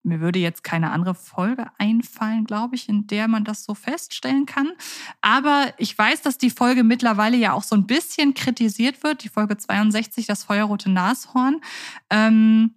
[0.06, 4.46] mir würde jetzt keine andere Folge einfallen, glaube ich, in der man das so feststellen
[4.46, 4.72] kann.
[5.22, 9.24] Aber ich weiß, dass die Folge mittlerweile ja auch so ein bisschen kritisiert wird.
[9.24, 11.62] Die Folge 62, das feuerrote Nashorn.
[12.10, 12.76] Ähm,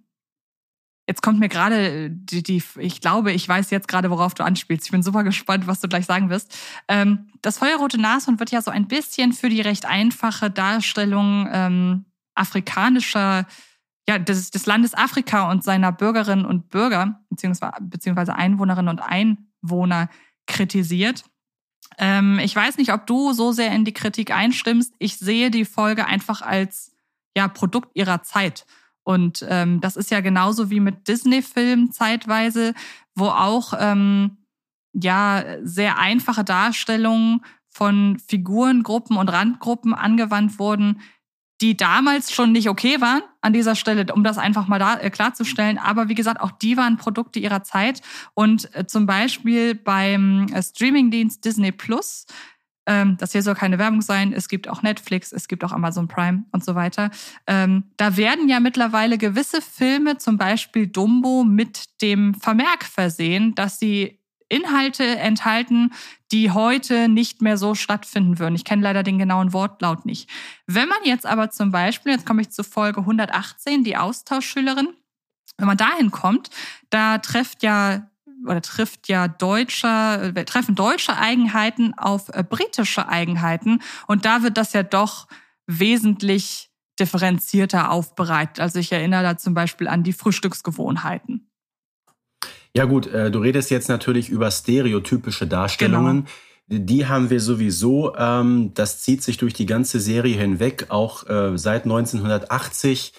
[1.07, 4.85] jetzt kommt mir gerade die, die, ich glaube, ich weiß jetzt gerade, worauf du anspielst.
[4.85, 6.57] Ich bin super gespannt, was du gleich sagen wirst.
[6.87, 12.05] Ähm, das feuerrote Nashorn wird ja so ein bisschen für die recht einfache Darstellung ähm,
[12.35, 13.45] afrikanischer
[14.09, 20.09] ja, des, des Landes Afrika und seiner Bürgerinnen und Bürger, beziehungsweise, beziehungsweise Einwohnerinnen und Einwohner
[20.47, 21.25] kritisiert.
[21.99, 24.95] Ähm, ich weiß nicht, ob du so sehr in die Kritik einstimmst.
[24.97, 26.91] Ich sehe die Folge einfach als
[27.37, 28.65] ja, Produkt ihrer Zeit.
[29.03, 32.73] Und ähm, das ist ja genauso wie mit Disney-Filmen zeitweise,
[33.13, 34.37] wo auch ähm,
[34.91, 40.99] ja sehr einfache Darstellungen von Figurengruppen und Randgruppen angewandt wurden,
[41.61, 45.09] die damals schon nicht okay waren an dieser Stelle, um das einfach mal da, äh,
[45.09, 45.77] klarzustellen.
[45.77, 48.01] Aber wie gesagt, auch die waren Produkte ihrer Zeit.
[48.33, 52.25] Und äh, zum Beispiel beim äh, Streamingdienst Disney Plus,
[52.85, 56.07] ähm, das hier soll keine Werbung sein, es gibt auch Netflix, es gibt auch Amazon
[56.07, 57.11] Prime und so weiter.
[57.45, 63.79] Ähm, da werden ja mittlerweile gewisse Filme, zum Beispiel Dumbo, mit dem Vermerk versehen, dass
[63.79, 64.18] sie
[64.49, 65.93] Inhalte enthalten,
[66.31, 68.55] die heute nicht mehr so stattfinden würden.
[68.55, 70.29] Ich kenne leider den genauen Wortlaut nicht.
[70.67, 74.89] Wenn man jetzt aber zum Beispiel, jetzt komme ich zu Folge 118, die Austauschschülerin,
[75.57, 76.49] wenn man dahin kommt,
[76.89, 78.09] da trifft ja
[78.45, 84.57] oder trifft ja deutsche, äh, treffen deutsche Eigenheiten auf äh, britische Eigenheiten und da wird
[84.57, 85.27] das ja doch
[85.67, 88.59] wesentlich differenzierter aufbereitet.
[88.59, 91.48] Also ich erinnere da zum Beispiel an die Frühstücksgewohnheiten.
[92.75, 96.25] Ja gut, äh, du redest jetzt natürlich über stereotypische Darstellungen.
[96.69, 96.83] Genau.
[96.83, 98.15] Die haben wir sowieso.
[98.15, 103.13] Ähm, das zieht sich durch die ganze Serie hinweg, auch äh, seit 1980.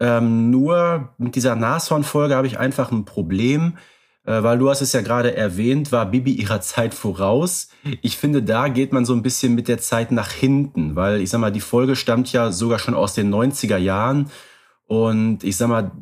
[0.00, 3.76] Ähm, nur mit dieser Nashorn-Folge habe ich einfach ein Problem,
[4.24, 7.68] äh, weil du hast es ja gerade erwähnt, war Bibi ihrer Zeit voraus.
[8.02, 11.30] Ich finde, da geht man so ein bisschen mit der Zeit nach hinten, weil ich
[11.30, 14.30] sag mal, die Folge stammt ja sogar schon aus den 90er Jahren.
[14.86, 15.92] Und ich sag mal,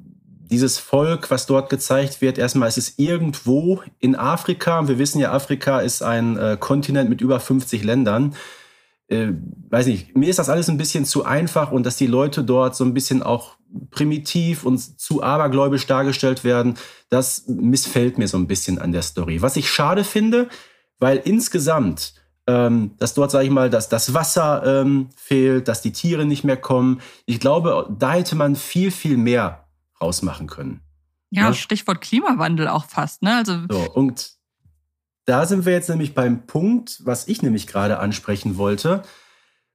[0.50, 4.88] dieses Volk, was dort gezeigt wird, erstmal ist es irgendwo in Afrika.
[4.88, 8.34] Wir wissen ja, Afrika ist ein äh, Kontinent mit über 50 Ländern.
[9.08, 9.28] Äh,
[9.70, 12.76] weiß nicht, mir ist das alles ein bisschen zu einfach und dass die Leute dort
[12.76, 13.56] so ein bisschen auch
[13.90, 16.74] primitiv und zu abergläubisch dargestellt werden,
[17.10, 19.42] das missfällt mir so ein bisschen an der Story.
[19.42, 20.48] Was ich schade finde,
[20.98, 22.14] weil insgesamt
[22.48, 26.44] ähm, dass dort, sage ich mal, dass das Wasser ähm, fehlt, dass die Tiere nicht
[26.44, 27.02] mehr kommen.
[27.26, 29.67] Ich glaube, da hätte man viel, viel mehr
[30.00, 30.80] rausmachen können.
[31.30, 31.54] Ja, ja?
[31.54, 33.22] Stichwort Klimawandel auch fast.
[33.22, 33.36] Ne?
[33.36, 34.32] Also so, und
[35.24, 39.02] da sind wir jetzt nämlich beim Punkt, was ich nämlich gerade ansprechen wollte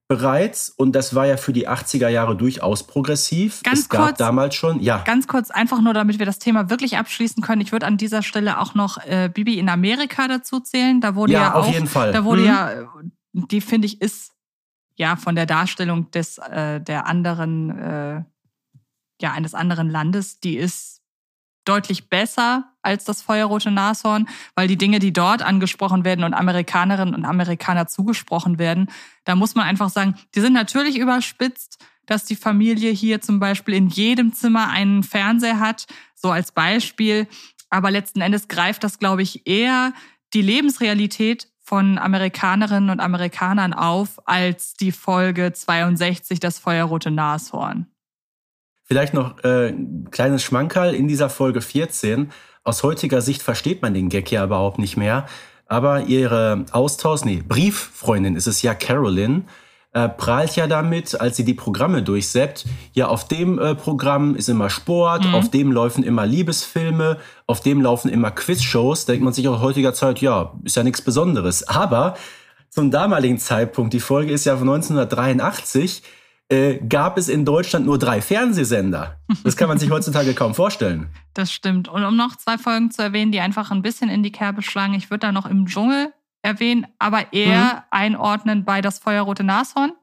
[0.08, 3.64] bereits und das war ja für die 80er Jahre durchaus progressiv.
[3.64, 5.00] Ganz es gab kurz, damals schon, ja.
[5.00, 7.62] Ganz kurz, einfach nur, damit wir das Thema wirklich abschließen können.
[7.62, 11.02] Ich würde an dieser Stelle auch noch äh, Bibi in Amerika dazu zählen.
[11.02, 12.12] Da wurde ja, ja auf auch, jeden Fall.
[12.12, 12.48] Da wurde hm.
[12.48, 12.72] ja,
[13.34, 14.34] die finde ich ist
[14.96, 18.24] ja von der Darstellung des äh, der anderen, äh,
[19.21, 21.02] ja eines anderen Landes, die ist
[21.65, 27.15] deutlich besser als das feuerrote Nashorn, weil die Dinge, die dort angesprochen werden und Amerikanerinnen
[27.15, 28.89] und Amerikaner zugesprochen werden,
[29.23, 33.76] da muss man einfach sagen, die sind natürlich überspitzt, dass die Familie hier zum Beispiel
[33.76, 37.28] in jedem Zimmer einen Fernseher hat, so als Beispiel.
[37.69, 39.93] Aber letzten Endes greift das, glaube ich, eher
[40.34, 47.88] die Lebensrealität von Amerikanerinnen und Amerikanern auf als die Folge 62, das feuerrote Nashorn.
[48.84, 52.32] Vielleicht noch äh, ein kleines Schmankerl in dieser Folge 14.
[52.63, 55.26] Aus heutiger Sicht versteht man den Gag ja überhaupt nicht mehr.
[55.67, 59.46] Aber ihre Austausch, nee, Brieffreundin ist es ja, Carolyn,
[59.93, 62.65] äh, prahlt ja damit, als sie die Programme durchseppt.
[62.93, 65.36] Ja, auf dem äh, Programm ist immer Sport, mhm.
[65.36, 67.17] auf dem laufen immer Liebesfilme,
[67.48, 69.06] auf dem laufen immer Quizshows.
[69.06, 71.67] Denkt man sich aus heutiger Zeit, ja, ist ja nichts Besonderes.
[71.67, 72.15] Aber
[72.69, 76.02] zum damaligen Zeitpunkt, die Folge ist ja von 1983,
[76.54, 79.20] äh, gab es in Deutschland nur drei Fernsehsender.
[79.44, 81.10] Das kann man sich heutzutage kaum vorstellen.
[81.36, 81.88] Das stimmt.
[81.88, 84.94] Und um noch zwei Folgen zu erwähnen, die einfach ein bisschen in die Kerbe schlagen,
[84.94, 86.13] ich würde da noch im Dschungel
[86.44, 87.82] erwähnen, aber eher mhm.
[87.89, 89.94] einordnen bei das feuerrote Nashorn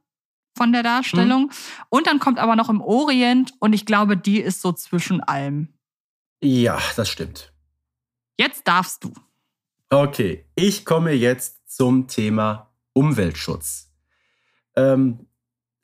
[0.59, 1.43] von der Darstellung.
[1.43, 1.51] Mhm.
[1.89, 5.69] Und dann kommt aber noch im Orient und ich glaube, die ist so zwischen allem.
[6.43, 7.53] Ja, das stimmt.
[8.37, 9.13] Jetzt darfst du.
[9.89, 13.93] Okay, ich komme jetzt zum Thema Umweltschutz.
[14.75, 15.29] Ähm,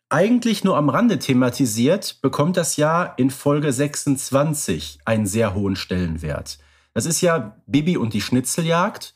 [0.09, 6.59] eigentlich nur am Rande thematisiert, bekommt das ja in Folge 26 einen sehr hohen Stellenwert.
[6.95, 9.15] Das ist ja Bibi und die Schnitzeljagd.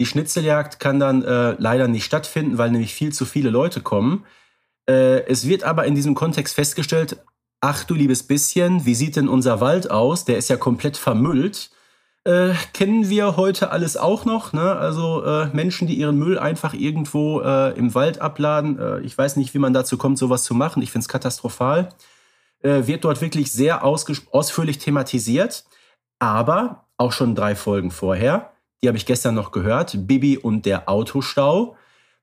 [0.00, 4.24] Die Schnitzeljagd kann dann äh, leider nicht stattfinden, weil nämlich viel zu viele Leute kommen.
[4.88, 7.18] Äh, es wird aber in diesem Kontext festgestellt,
[7.60, 10.24] ach du liebes bisschen, wie sieht denn unser Wald aus?
[10.24, 11.70] Der ist ja komplett vermüllt
[12.24, 14.52] äh, kennen wir heute alles auch noch.
[14.52, 14.76] Ne?
[14.76, 18.78] Also äh, Menschen, die ihren Müll einfach irgendwo äh, im Wald abladen.
[18.78, 20.82] Äh, ich weiß nicht, wie man dazu kommt, sowas zu machen.
[20.82, 21.88] Ich finde es katastrophal.
[22.62, 25.64] Äh, wird dort wirklich sehr ausführlich thematisiert.
[26.18, 28.50] Aber auch schon drei Folgen vorher,
[28.82, 31.76] die habe ich gestern noch gehört, Bibi und der Autostau,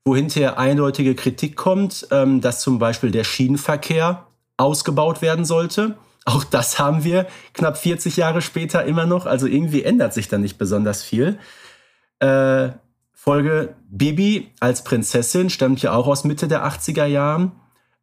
[0.06, 5.98] wo hinterher eindeutige Kritik kommt, ähm, dass zum Beispiel der Schienenverkehr ausgebaut werden sollte.
[6.28, 9.26] Auch das haben wir knapp 40 Jahre später immer noch.
[9.26, 11.40] Also irgendwie ändert sich da nicht besonders viel.
[12.20, 12.72] Äh,
[13.14, 17.54] Folge Bibi als Prinzessin stammt ja auch aus Mitte der 80er Jahren.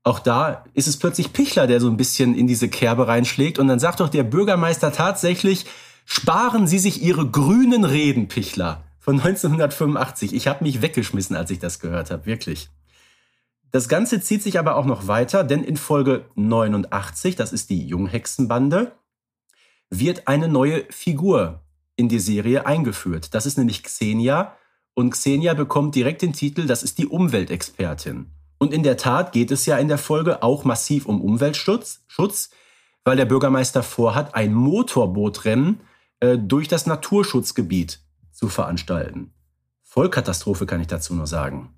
[0.05, 3.59] Auch da ist es plötzlich Pichler, der so ein bisschen in diese Kerbe reinschlägt.
[3.59, 5.67] Und dann sagt doch der Bürgermeister tatsächlich,
[6.07, 8.85] sparen Sie sich Ihre grünen Reden, Pichler.
[9.01, 10.33] Von 1985.
[10.33, 12.71] Ich habe mich weggeschmissen, als ich das gehört habe, wirklich.
[13.75, 17.85] Das Ganze zieht sich aber auch noch weiter, denn in Folge 89, das ist die
[17.89, 18.93] Junghexenbande,
[19.91, 21.65] wird eine neue Figur
[21.97, 23.35] in die Serie eingeführt.
[23.35, 24.55] Das ist nämlich Xenia
[24.95, 28.31] und Xenia bekommt direkt den Titel, das ist die Umweltexpertin.
[28.59, 32.51] Und in der Tat geht es ja in der Folge auch massiv um Umweltschutz, Schutz,
[33.03, 35.81] weil der Bürgermeister vorhat, ein Motorbootrennen
[36.21, 37.99] äh, durch das Naturschutzgebiet
[38.31, 39.35] zu veranstalten.
[39.83, 41.75] Vollkatastrophe kann ich dazu nur sagen.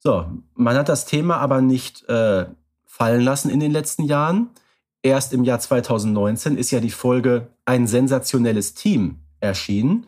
[0.00, 2.46] So, man hat das Thema aber nicht äh,
[2.84, 4.50] fallen lassen in den letzten Jahren.
[5.02, 10.06] Erst im Jahr 2019 ist ja die Folge Ein sensationelles Team erschienen.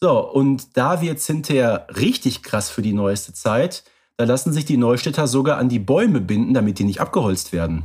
[0.00, 3.84] So, und da wird es hinterher richtig krass für die neueste Zeit.
[4.16, 7.84] Da lassen sich die Neustädter sogar an die Bäume binden, damit die nicht abgeholzt werden.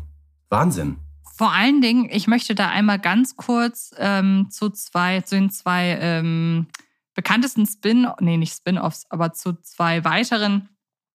[0.50, 0.98] Wahnsinn.
[1.36, 5.98] Vor allen Dingen, ich möchte da einmal ganz kurz ähm, zu zwei, zu den zwei
[6.00, 6.68] ähm,
[7.16, 10.70] bekanntesten Spin, nee, nicht Spin-offs, aber zu zwei weiteren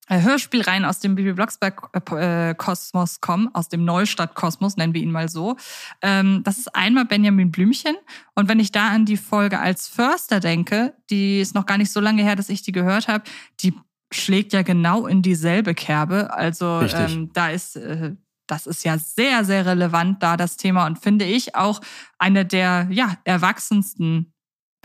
[0.09, 5.57] Hörspielreihen aus dem Bibi Blocksberg-Kosmos äh, kommen, aus dem Neustadt-Kosmos, nennen wir ihn mal so.
[6.03, 7.97] Ähm, das ist einmal Benjamin Blümchen.
[8.35, 11.91] Und wenn ich da an die Folge als Förster denke, die ist noch gar nicht
[11.91, 13.25] so lange her, dass ich die gehört habe,
[13.61, 13.75] die
[14.13, 16.33] schlägt ja genau in dieselbe Kerbe.
[16.33, 18.15] Also ähm, da ist, äh,
[18.47, 21.81] das ist ja sehr, sehr relevant da das Thema und finde ich auch
[22.19, 24.33] eine der ja, erwachsensten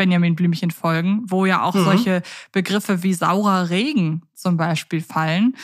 [0.01, 1.83] Benjamin Blümchen folgen, wo ja auch mhm.
[1.83, 5.55] solche Begriffe wie saurer Regen zum Beispiel fallen.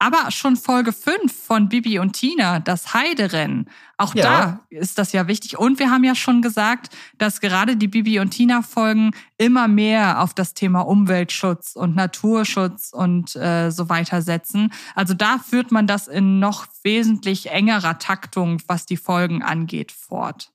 [0.00, 4.22] Aber schon Folge 5 von Bibi und Tina, das Heiderennen, auch ja.
[4.22, 5.56] da ist das ja wichtig.
[5.56, 10.20] Und wir haben ja schon gesagt, dass gerade die Bibi und Tina Folgen immer mehr
[10.20, 14.72] auf das Thema Umweltschutz und Naturschutz und äh, so weiter setzen.
[14.96, 20.50] Also da führt man das in noch wesentlich engerer Taktung, was die Folgen angeht, fort.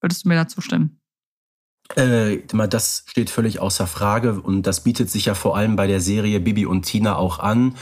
[0.00, 1.00] Würdest du mir dazu stimmen?
[1.96, 2.38] Äh,
[2.68, 6.40] das steht völlig außer Frage und das bietet sich ja vor allem bei der Serie
[6.40, 7.76] Bibi und Tina auch an.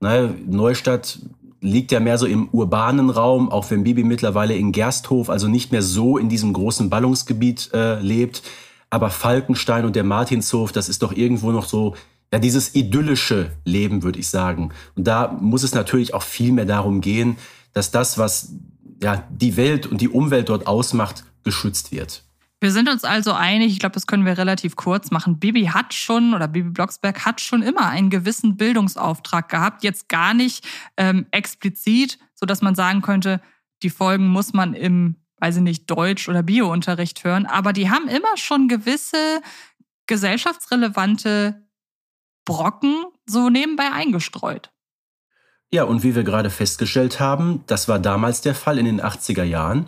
[0.00, 1.18] Ne, Neustadt
[1.60, 5.72] liegt ja mehr so im urbanen Raum, auch wenn Bibi mittlerweile in Gersthof, also nicht
[5.72, 8.42] mehr so in diesem großen Ballungsgebiet äh, lebt.
[8.90, 11.96] Aber Falkenstein und der Martinshof, das ist doch irgendwo noch so,
[12.32, 14.70] ja, dieses idyllische Leben, würde ich sagen.
[14.94, 17.36] Und da muss es natürlich auch viel mehr darum gehen,
[17.72, 18.52] dass das, was
[19.02, 22.24] ja, die Welt und die Umwelt dort ausmacht, geschützt wird.
[22.60, 25.38] Wir sind uns also einig, ich glaube, das können wir relativ kurz machen.
[25.38, 30.34] Bibi hat schon oder Bibi Blocksberg hat schon immer einen gewissen Bildungsauftrag gehabt, jetzt gar
[30.34, 30.66] nicht
[30.96, 33.40] ähm, explizit, so dass man sagen könnte,
[33.82, 38.08] die Folgen muss man im, weiß ich nicht, Deutsch- oder Biounterricht hören, aber die haben
[38.08, 39.40] immer schon gewisse
[40.06, 41.62] gesellschaftsrelevante
[42.44, 44.72] Brocken so nebenbei eingestreut.
[45.70, 49.42] Ja, und wie wir gerade festgestellt haben, das war damals der Fall in den 80er
[49.42, 49.86] Jahren.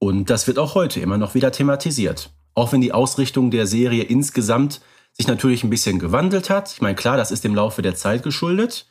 [0.00, 2.32] Und das wird auch heute immer noch wieder thematisiert.
[2.54, 4.80] Auch wenn die Ausrichtung der Serie insgesamt
[5.12, 6.72] sich natürlich ein bisschen gewandelt hat.
[6.72, 8.86] Ich meine, klar, das ist dem Laufe der Zeit geschuldet.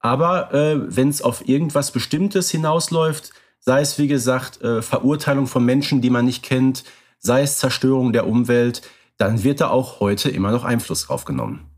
[0.00, 5.64] Aber äh, wenn es auf irgendwas Bestimmtes hinausläuft, sei es wie gesagt äh, Verurteilung von
[5.64, 6.84] Menschen, die man nicht kennt,
[7.18, 8.82] sei es Zerstörung der Umwelt,
[9.18, 11.70] dann wird da auch heute immer noch Einfluss drauf genommen.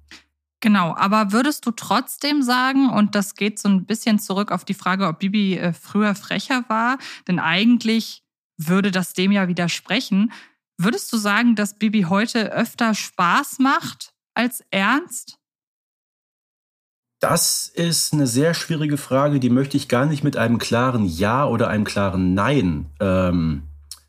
[0.60, 4.74] Genau, aber würdest du trotzdem sagen, und das geht so ein bisschen zurück auf die
[4.74, 8.22] Frage, ob Bibi äh, früher frecher war, denn eigentlich
[8.58, 10.32] würde das dem ja widersprechen.
[10.76, 15.38] Würdest du sagen, dass Bibi heute öfter Spaß macht als ernst?
[17.20, 21.46] Das ist eine sehr schwierige Frage, die möchte ich gar nicht mit einem klaren Ja
[21.46, 23.62] oder einem klaren Nein ähm,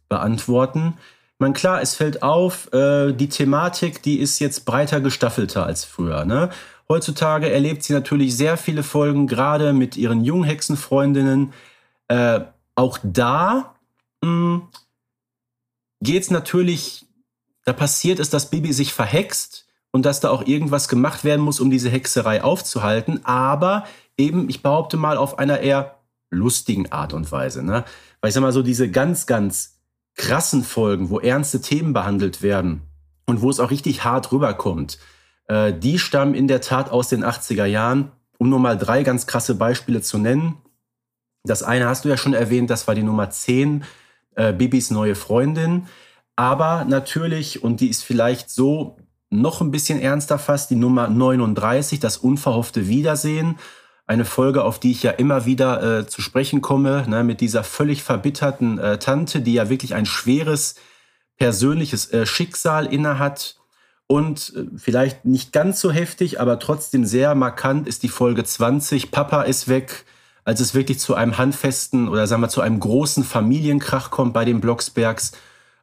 [0.10, 0.93] beantworten.
[1.34, 5.86] Ich meine, klar, es fällt auf, äh, die Thematik, die ist jetzt breiter gestaffelter als
[5.86, 6.26] früher.
[6.26, 6.50] Ne?
[6.88, 11.54] Heutzutage erlebt sie natürlich sehr viele Folgen, gerade mit ihren Junghexenfreundinnen.
[12.10, 12.41] Äh,
[12.76, 13.74] auch da
[16.01, 17.05] geht es natürlich,
[17.65, 21.59] da passiert es, dass Bibi sich verhext und dass da auch irgendwas gemacht werden muss,
[21.59, 23.26] um diese Hexerei aufzuhalten.
[23.26, 23.86] Aber
[24.17, 25.99] eben, ich behaupte mal, auf einer eher
[26.30, 27.63] lustigen Art und Weise.
[27.63, 27.86] Ne?
[28.22, 29.80] Weil ich sag mal so, diese ganz, ganz
[30.15, 32.82] krassen Folgen, wo ernste Themen behandelt werden
[33.26, 34.99] und wo es auch richtig hart rüberkommt,
[35.47, 38.11] äh, die stammen in der Tat aus den 80er Jahren.
[38.38, 40.55] Um nur mal drei ganz krasse Beispiele zu nennen.
[41.43, 43.84] Das eine hast du ja schon erwähnt, das war die Nummer 10
[44.36, 45.88] äh, Bibis neue Freundin.
[46.36, 48.98] Aber natürlich, und die ist vielleicht so
[49.30, 53.58] noch ein bisschen ernster fast, die Nummer 39, das unverhoffte Wiedersehen.
[54.08, 57.64] Eine Folge, auf die ich ja immer wieder äh, zu sprechen komme, ne, mit dieser
[57.64, 60.76] völlig verbitterten äh, Tante, die ja wirklich ein schweres
[61.38, 63.58] persönliches äh, Schicksal innehat.
[64.08, 69.12] Und äh, vielleicht nicht ganz so heftig, aber trotzdem sehr markant ist die Folge 20,
[69.12, 70.06] Papa ist weg
[70.50, 74.45] als es wirklich zu einem handfesten oder sagen wir zu einem großen Familienkrach kommt bei
[74.45, 75.34] den Blocksbergs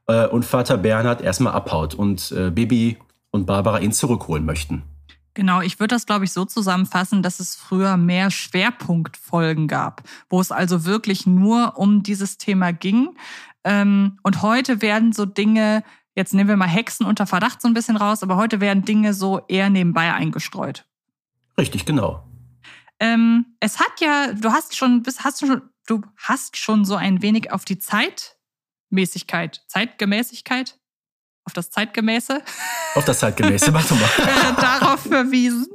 [0.09, 2.97] äh, und Vater Bernhard erstmal abhaut und äh, Bibi
[3.31, 4.83] und Barbara ihn zurückholen möchten.
[5.35, 10.41] Genau, ich würde das, glaube ich, so zusammenfassen, dass es früher mehr Schwerpunktfolgen gab, wo
[10.41, 13.11] es also wirklich nur um dieses Thema ging.
[13.63, 15.85] Ähm, und heute werden so Dinge,
[16.17, 19.15] jetzt nehmen wir mal Hexen unter Verdacht so ein bisschen raus, aber heute werden Dinge
[19.15, 20.85] so eher nebenbei eingestreut.
[21.57, 22.26] Richtig, genau.
[23.01, 27.23] Ähm, es hat ja, du hast schon, hast du schon, du hast schon so ein
[27.23, 30.79] wenig auf die Zeitmäßigkeit, Zeitgemäßigkeit,
[31.45, 32.43] auf das Zeitgemäße.
[32.95, 34.11] Auf das Zeitgemäße, mach doch mal.
[34.19, 35.69] Äh, darauf verwiesen.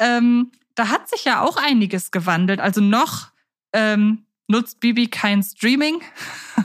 [0.00, 2.60] Ähm, da hat sich ja auch einiges gewandelt.
[2.60, 3.28] Also noch
[3.72, 6.02] ähm, nutzt Bibi kein Streaming,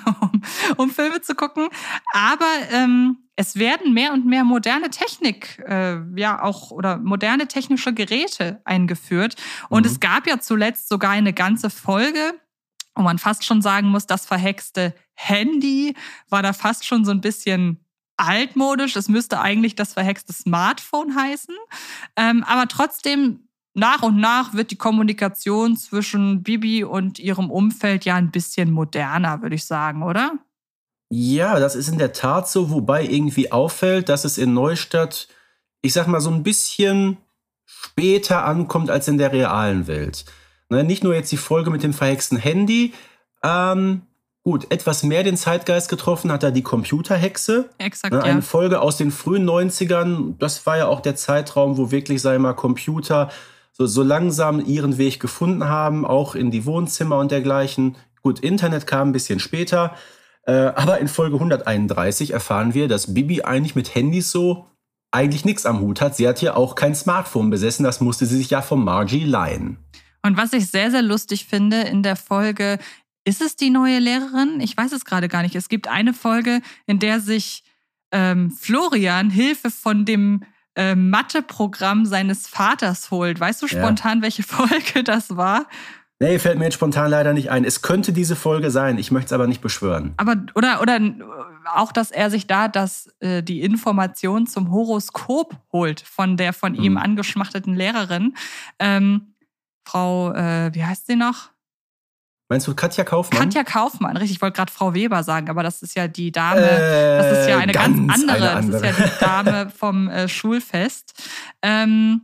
[0.22, 0.42] um,
[0.78, 1.70] um, Filme zu gucken.
[2.14, 7.94] Aber ähm, es werden mehr und mehr moderne Technik, äh, ja auch oder moderne technische
[7.94, 9.36] Geräte eingeführt.
[9.70, 9.92] Und mhm.
[9.92, 12.34] es gab ja zuletzt sogar eine ganze Folge,
[12.96, 15.96] wo man fast schon sagen muss, das verhexte Handy
[16.30, 17.86] war da fast schon so ein bisschen
[18.18, 18.96] altmodisch.
[18.96, 21.56] Es müsste eigentlich das verhexte Smartphone heißen.
[22.16, 28.16] Ähm, aber trotzdem, nach und nach wird die Kommunikation zwischen Bibi und ihrem Umfeld ja
[28.16, 30.40] ein bisschen moderner, würde ich sagen, oder?
[31.10, 35.28] Ja, das ist in der Tat so, wobei irgendwie auffällt, dass es in Neustadt,
[35.82, 37.18] ich sag mal, so ein bisschen
[37.66, 40.26] später ankommt als in der realen Welt.
[40.70, 42.94] Ne, nicht nur jetzt die Folge mit dem verhexten Handy,
[43.42, 44.02] ähm,
[44.44, 47.70] gut, etwas mehr den Zeitgeist getroffen hat da die Computerhexe.
[47.78, 48.42] Exakt, ne, Eine ja.
[48.42, 52.54] Folge aus den frühen 90ern, das war ja auch der Zeitraum, wo wirklich, sei mal,
[52.54, 53.30] Computer
[53.72, 57.96] so, so langsam ihren Weg gefunden haben, auch in die Wohnzimmer und dergleichen.
[58.24, 59.96] Gut, Internet kam ein bisschen später,
[60.52, 64.68] aber in Folge 131 erfahren wir, dass Bibi eigentlich mit Handys so
[65.12, 66.16] eigentlich nichts am Hut hat.
[66.16, 69.78] Sie hat hier auch kein Smartphone besessen, das musste sie sich ja von Margie leihen.
[70.24, 72.80] Und was ich sehr, sehr lustig finde in der Folge,
[73.24, 74.60] ist es die neue Lehrerin?
[74.62, 75.56] Ich weiß es gerade gar nicht.
[75.56, 77.64] Es gibt eine Folge, in der sich
[78.12, 80.44] ähm, Florian Hilfe von dem
[80.76, 83.40] äh, Matheprogramm seines Vaters holt.
[83.40, 84.24] Weißt du spontan, ja.
[84.24, 85.68] welche Folge das war?
[86.20, 87.64] Nee, fällt mir jetzt spontan leider nicht ein.
[87.64, 90.14] Es könnte diese Folge sein, ich möchte es aber nicht beschwören.
[90.18, 91.00] Aber, oder, oder
[91.76, 96.76] auch, dass er sich da das, äh, die Information zum Horoskop holt von der von
[96.76, 96.84] hm.
[96.84, 98.36] ihm angeschmachteten Lehrerin.
[98.80, 99.36] Ähm,
[99.88, 101.52] Frau, äh, wie heißt sie noch?
[102.50, 103.42] Meinst du Katja Kaufmann?
[103.42, 104.38] Katja Kaufmann, richtig.
[104.38, 107.50] Ich wollte gerade Frau Weber sagen, aber das ist ja die Dame, äh, das ist
[107.50, 111.14] ja eine ganz, ganz andere, eine andere, Das ist ja die Dame vom äh, Schulfest.
[111.62, 112.22] Ähm,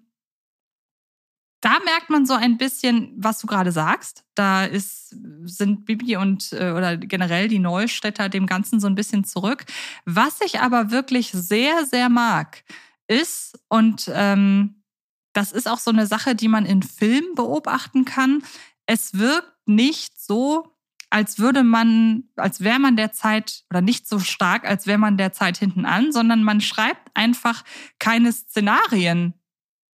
[1.63, 4.25] da merkt man so ein bisschen, was du gerade sagst.
[4.35, 9.23] Da ist, sind Bibi und äh, oder generell die Neustädter dem Ganzen so ein bisschen
[9.23, 9.63] zurück.
[10.03, 12.65] Was ich aber wirklich sehr, sehr mag,
[13.07, 14.83] ist, und ähm,
[15.31, 18.43] das ist auch so eine Sache, die man in Filmen beobachten kann,
[18.85, 20.67] es wirkt nicht so,
[21.09, 25.15] als würde man, als wäre man der Zeit oder nicht so stark, als wäre man
[25.15, 27.63] der Zeit hinten an, sondern man schreibt einfach
[27.99, 29.33] keine Szenarien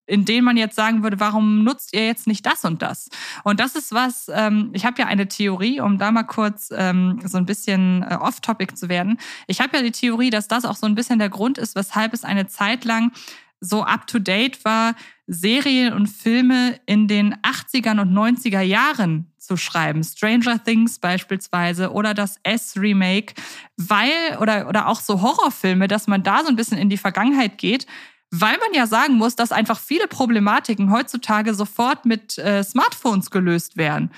[0.08, 3.10] in denen man jetzt sagen würde, warum nutzt ihr jetzt nicht das und das?
[3.44, 7.20] Und das ist was, ähm, ich habe ja eine Theorie, um da mal kurz ähm,
[7.24, 9.20] so ein bisschen äh, off-topic zu werden.
[9.48, 12.14] Ich habe ja die Theorie, dass das auch so ein bisschen der Grund ist, weshalb
[12.14, 13.12] es eine Zeit lang
[13.60, 14.96] so up-to-date war,
[15.26, 20.04] Serien und Filme in den 80ern und 90er Jahren zu schreiben.
[20.04, 23.34] Stranger Things beispielsweise oder das S-Remake,
[23.76, 27.58] weil, oder, oder auch so Horrorfilme, dass man da so ein bisschen in die Vergangenheit
[27.58, 27.88] geht,
[28.32, 33.78] weil man ja sagen muss, dass einfach viele Problematiken heutzutage sofort mit äh, Smartphones gelöst
[33.78, 34.12] werden.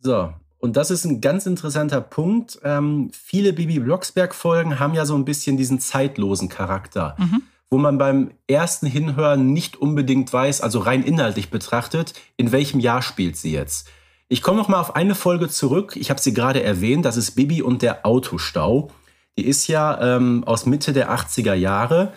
[0.00, 2.58] So, und das ist ein ganz interessanter Punkt.
[2.64, 7.42] Ähm, viele Bibi Blocksberg-Folgen haben ja so ein bisschen diesen zeitlosen Charakter, mhm.
[7.70, 13.02] wo man beim ersten Hinhören nicht unbedingt weiß, also rein inhaltlich betrachtet, in welchem Jahr
[13.02, 13.88] spielt sie jetzt.
[14.28, 15.96] Ich komme noch mal auf eine Folge zurück.
[15.96, 17.04] Ich habe sie gerade erwähnt.
[17.06, 18.90] Das ist Bibi und der Autostau.
[19.38, 22.12] Die ist ja ähm, aus Mitte der 80er Jahre.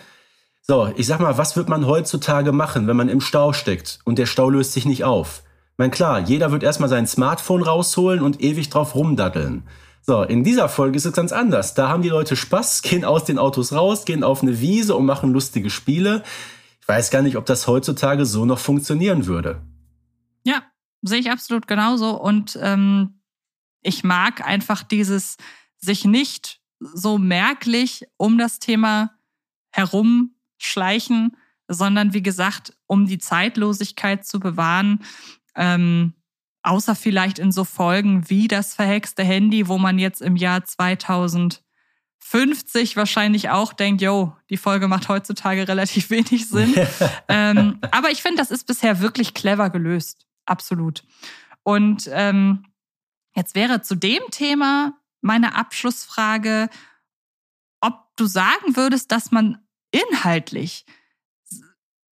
[0.64, 4.16] So, ich sag mal, was wird man heutzutage machen, wenn man im Stau steckt und
[4.16, 5.42] der Stau löst sich nicht auf?
[5.72, 9.64] Ich meine, klar, jeder wird erstmal sein Smartphone rausholen und ewig drauf rumdaddeln.
[10.02, 11.74] So, in dieser Folge ist es ganz anders.
[11.74, 15.04] Da haben die Leute Spaß, gehen aus den Autos raus, gehen auf eine Wiese und
[15.04, 16.22] machen lustige Spiele.
[16.80, 19.62] Ich weiß gar nicht, ob das heutzutage so noch funktionieren würde.
[20.44, 20.62] Ja,
[21.02, 22.20] sehe ich absolut genauso.
[22.20, 23.20] Und ähm,
[23.80, 25.38] ich mag einfach dieses
[25.78, 29.10] sich nicht so merklich um das Thema
[29.70, 31.36] herum schleichen,
[31.68, 35.04] sondern wie gesagt, um die Zeitlosigkeit zu bewahren,
[35.54, 36.14] ähm,
[36.62, 42.96] außer vielleicht in so Folgen wie das verhexte Handy, wo man jetzt im Jahr 2050
[42.96, 46.74] wahrscheinlich auch denkt, yo, die Folge macht heutzutage relativ wenig Sinn.
[47.28, 50.26] ähm, aber ich finde, das ist bisher wirklich clever gelöst.
[50.46, 51.04] Absolut.
[51.62, 52.64] Und ähm,
[53.34, 56.68] jetzt wäre zu dem Thema meine Abschlussfrage,
[57.80, 59.58] ob du sagen würdest, dass man
[59.92, 60.84] inhaltlich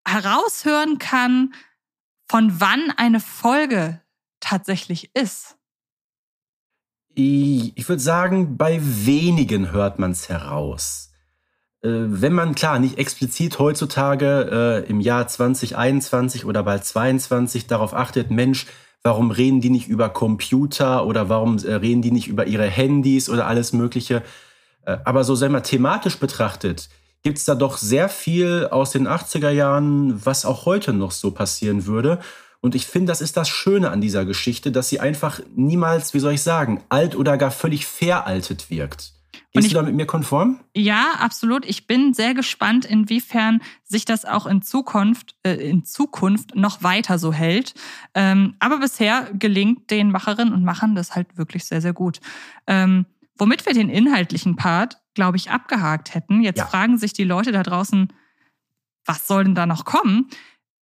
[0.08, 1.54] heraushören kann,
[2.28, 4.02] von wann eine Folge
[4.40, 5.58] tatsächlich ist?
[7.14, 11.12] Ich würde sagen, bei wenigen hört man es heraus.
[11.82, 17.94] Äh, wenn man klar nicht explizit heutzutage äh, im Jahr 2021 oder bald 22 darauf
[17.94, 18.66] achtet, Mensch,
[19.02, 23.30] warum reden die nicht über Computer oder warum äh, reden die nicht über ihre Handys
[23.30, 24.24] oder alles Mögliche.
[24.86, 26.90] Äh, aber so, sei mal, thematisch betrachtet,
[27.26, 31.32] gibt es da doch sehr viel aus den 80er Jahren, was auch heute noch so
[31.32, 32.20] passieren würde.
[32.62, 36.20] Und ich finde, das ist das Schöne an dieser Geschichte, dass sie einfach niemals, wie
[36.20, 39.14] soll ich sagen, alt oder gar völlig veraltet wirkt.
[39.54, 40.60] Gehst ich, du da mit mir konform?
[40.76, 41.66] Ja, absolut.
[41.66, 47.18] Ich bin sehr gespannt, inwiefern sich das auch in Zukunft, äh, in Zukunft noch weiter
[47.18, 47.74] so hält.
[48.14, 52.20] Ähm, aber bisher gelingt den Macherinnen und Machern das halt wirklich sehr, sehr gut.
[52.68, 56.42] Ähm, womit wir den inhaltlichen Part glaube ich, abgehakt hätten.
[56.42, 56.66] Jetzt ja.
[56.68, 58.14] fragen sich die Leute da draußen,
[59.06, 60.30] was soll denn da noch kommen?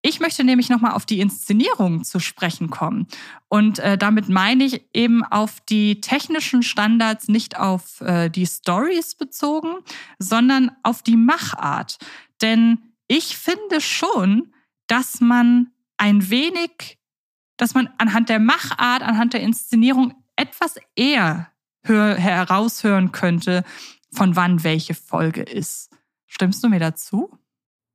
[0.04, 3.06] Ich möchte nämlich nochmal auf die Inszenierung zu sprechen kommen.
[3.48, 9.14] Und äh, damit meine ich eben auf die technischen Standards, nicht auf äh, die Stories
[9.14, 9.76] bezogen,
[10.18, 11.98] sondern auf die Machart.
[12.40, 14.52] Denn ich finde schon,
[14.88, 16.98] dass man ein wenig,
[17.56, 21.48] dass man anhand der Machart, anhand der Inszenierung etwas eher
[21.84, 23.64] heraushören könnte,
[24.12, 25.90] von wann welche Folge ist.
[26.26, 27.30] Stimmst du mir dazu?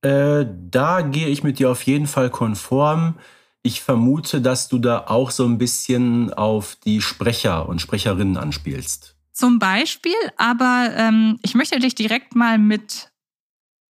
[0.01, 3.15] Äh, da gehe ich mit dir auf jeden Fall konform.
[3.63, 9.17] ich vermute, dass du da auch so ein bisschen auf die Sprecher und Sprecherinnen anspielst.
[9.33, 13.11] Zum Beispiel, aber ähm, ich möchte dich direkt mal mit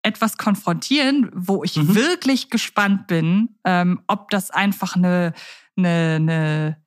[0.01, 1.93] etwas konfrontieren, wo ich mhm.
[1.93, 5.34] wirklich gespannt bin, ähm, ob das einfach eine,
[5.75, 6.82] eine, eine,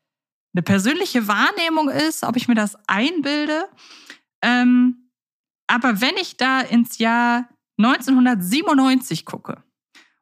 [0.54, 3.68] eine, persönliche Wahrnehmung ist, ob ich mir das einbilde.
[4.42, 4.99] Ähm,
[5.70, 7.48] aber wenn ich da ins Jahr
[7.78, 9.62] 1997 gucke,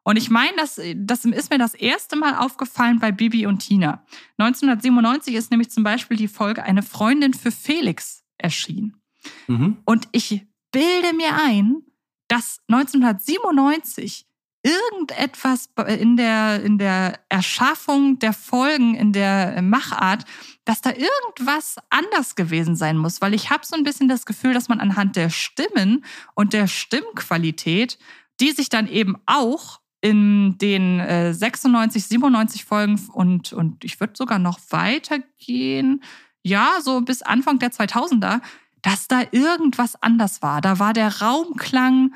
[0.03, 4.03] und ich meine, das, das ist mir das erste Mal aufgefallen bei Bibi und Tina.
[4.37, 9.01] 1997 ist nämlich zum Beispiel die Folge Eine Freundin für Felix erschienen.
[9.47, 9.77] Mhm.
[9.85, 11.83] Und ich bilde mir ein,
[12.27, 14.25] dass 1997
[14.63, 20.25] irgendetwas in der, in der Erschaffung der Folgen, in der Machart,
[20.65, 24.53] dass da irgendwas anders gewesen sein muss, weil ich habe so ein bisschen das Gefühl,
[24.53, 26.03] dass man anhand der Stimmen
[26.35, 27.97] und der Stimmqualität,
[28.39, 34.13] die sich dann eben auch in den äh, 96, 97 Folgen und, und ich würde
[34.15, 36.03] sogar noch weitergehen,
[36.41, 38.41] ja, so bis Anfang der 2000er,
[38.81, 40.61] dass da irgendwas anders war.
[40.61, 42.13] Da war der Raumklang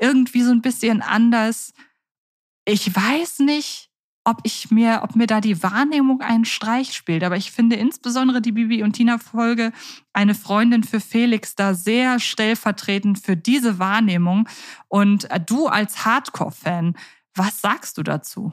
[0.00, 1.72] irgendwie so ein bisschen anders.
[2.64, 3.88] Ich weiß nicht,
[4.28, 8.42] ob ich mir, ob mir da die Wahrnehmung einen Streich spielt, aber ich finde insbesondere
[8.42, 9.72] die Bibi und Tina Folge
[10.12, 14.46] eine Freundin für Felix da sehr stellvertretend für diese Wahrnehmung.
[14.88, 16.94] Und äh, du als Hardcore-Fan,
[17.34, 18.52] was sagst du dazu?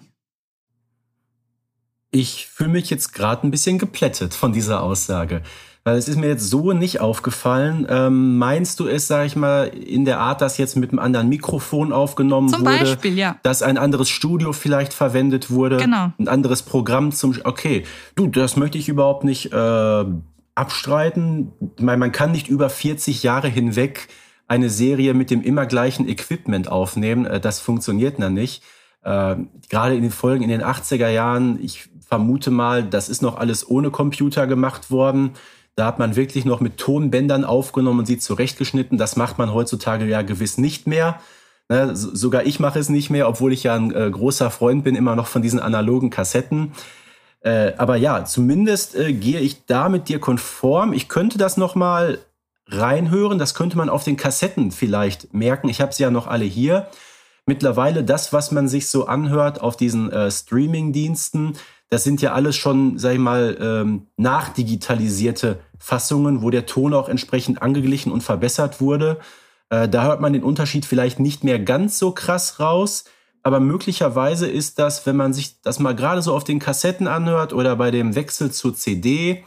[2.12, 5.44] Ich fühle mich jetzt gerade ein bisschen geplättet von dieser Aussage.
[5.88, 7.86] Weil es ist mir jetzt so nicht aufgefallen.
[7.88, 11.30] Ähm, meinst du es, sag ich mal, in der Art, dass jetzt mit einem anderen
[11.30, 12.78] Mikrofon aufgenommen zum wurde?
[12.78, 13.38] Zum Beispiel, ja.
[13.44, 15.78] Dass ein anderes Studio vielleicht verwendet wurde?
[15.78, 16.12] Genau.
[16.18, 17.36] Ein anderes Programm zum...
[17.44, 17.84] Okay,
[18.16, 20.06] du, das möchte ich überhaupt nicht äh,
[20.56, 21.52] abstreiten.
[21.80, 24.08] Meine, man kann nicht über 40 Jahre hinweg
[24.48, 27.28] eine Serie mit dem immer gleichen Equipment aufnehmen.
[27.28, 28.64] Äh, das funktioniert dann nicht.
[29.04, 29.36] Äh,
[29.70, 33.70] gerade in den Folgen in den 80er Jahren, ich vermute mal, das ist noch alles
[33.70, 35.34] ohne Computer gemacht worden.
[35.76, 38.98] Da hat man wirklich noch mit Tonbändern aufgenommen und sie zurechtgeschnitten.
[38.98, 41.20] Das macht man heutzutage ja gewiss nicht mehr.
[41.68, 44.96] Ne, sogar ich mache es nicht mehr, obwohl ich ja ein äh, großer Freund bin,
[44.96, 46.74] immer noch von diesen analogen Kassetten.
[47.42, 50.94] Äh, aber ja, zumindest äh, gehe ich da mit dir konform.
[50.94, 52.20] Ich könnte das noch mal
[52.68, 53.40] reinhören.
[53.40, 55.70] Das könnte man auf den Kassetten vielleicht merken.
[55.70, 56.88] Ich habe sie ja noch alle hier.
[57.46, 61.58] Mittlerweile das, was man sich so anhört auf diesen äh, Streaming-Diensten,
[61.90, 67.10] das sind ja alles schon, sag ich mal, ähm, nachdigitalisierte Fassungen, wo der Ton auch
[67.10, 69.20] entsprechend angeglichen und verbessert wurde.
[69.70, 73.06] Äh, da hört man den Unterschied vielleicht nicht mehr ganz so krass raus.
[73.44, 77.54] Aber möglicherweise ist das, wenn man sich das mal gerade so auf den Kassetten anhört
[77.54, 79.44] oder bei dem Wechsel zur CD,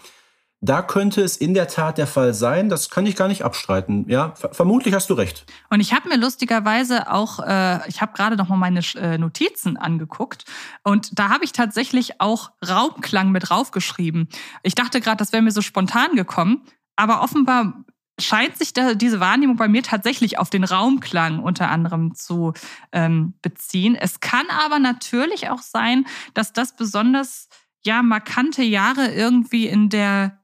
[0.60, 2.68] da könnte es in der Tat der Fall sein.
[2.68, 4.08] Das kann ich gar nicht abstreiten.
[4.08, 5.44] Ja, vermutlich hast du recht.
[5.70, 9.76] Und ich habe mir lustigerweise auch, äh, ich habe gerade noch mal meine äh, Notizen
[9.76, 10.44] angeguckt
[10.82, 14.28] und da habe ich tatsächlich auch Raumklang mit draufgeschrieben.
[14.62, 16.62] Ich dachte gerade, das wäre mir so spontan gekommen,
[16.96, 17.84] aber offenbar
[18.20, 22.52] scheint sich da diese Wahrnehmung bei mir tatsächlich auf den Raumklang unter anderem zu
[22.90, 23.94] ähm, beziehen.
[23.94, 26.04] Es kann aber natürlich auch sein,
[26.34, 27.48] dass das besonders
[27.84, 30.37] ja markante Jahre irgendwie in der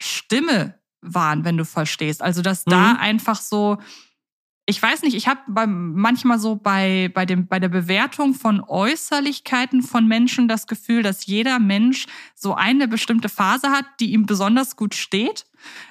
[0.00, 2.22] Stimme waren, wenn du verstehst.
[2.22, 2.70] Also, dass mhm.
[2.70, 3.78] da einfach so,
[4.66, 9.82] ich weiß nicht, ich habe manchmal so bei, bei, dem, bei der Bewertung von Äußerlichkeiten
[9.82, 14.76] von Menschen das Gefühl, dass jeder Mensch so eine bestimmte Phase hat, die ihm besonders
[14.76, 15.44] gut steht.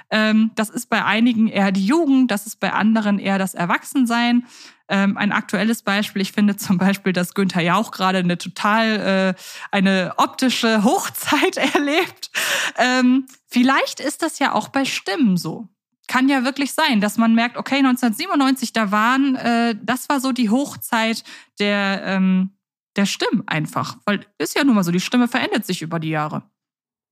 [0.10, 4.46] Ähm, das ist bei einigen eher die Jugend, das ist bei anderen eher das Erwachsensein.
[4.94, 9.42] Ähm, ein aktuelles Beispiel, ich finde zum Beispiel, dass Günther Jauch gerade eine total, äh,
[9.72, 12.30] eine optische Hochzeit erlebt.
[12.78, 15.68] Ähm, vielleicht ist das ja auch bei Stimmen so.
[16.08, 20.32] Kann ja wirklich sein, dass man merkt, okay, 1997, da waren, äh, das war so
[20.32, 21.24] die Hochzeit
[21.60, 22.52] der, ähm,
[22.96, 23.98] der Stimmen einfach.
[24.06, 26.44] Weil ist ja nun mal so, die Stimme verändert sich über die Jahre.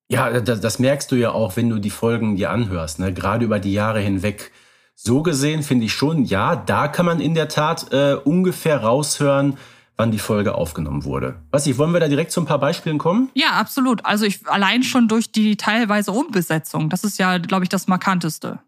[0.08, 3.12] Ja, das, das merkst du ja auch, wenn du die Folgen dir anhörst, ne?
[3.12, 4.52] gerade über die Jahre hinweg
[4.96, 9.58] so gesehen finde ich schon, ja, da kann man in der Tat äh, ungefähr raushören,
[9.98, 11.42] wann die Folge aufgenommen wurde.
[11.52, 13.30] Was ich, wollen wir da direkt zu ein paar Beispielen kommen?
[13.34, 14.06] Ja, absolut.
[14.06, 16.90] Also ich allein schon durch die teilweise Umbesetzung.
[16.90, 18.60] Das ist ja, glaube ich, das markanteste.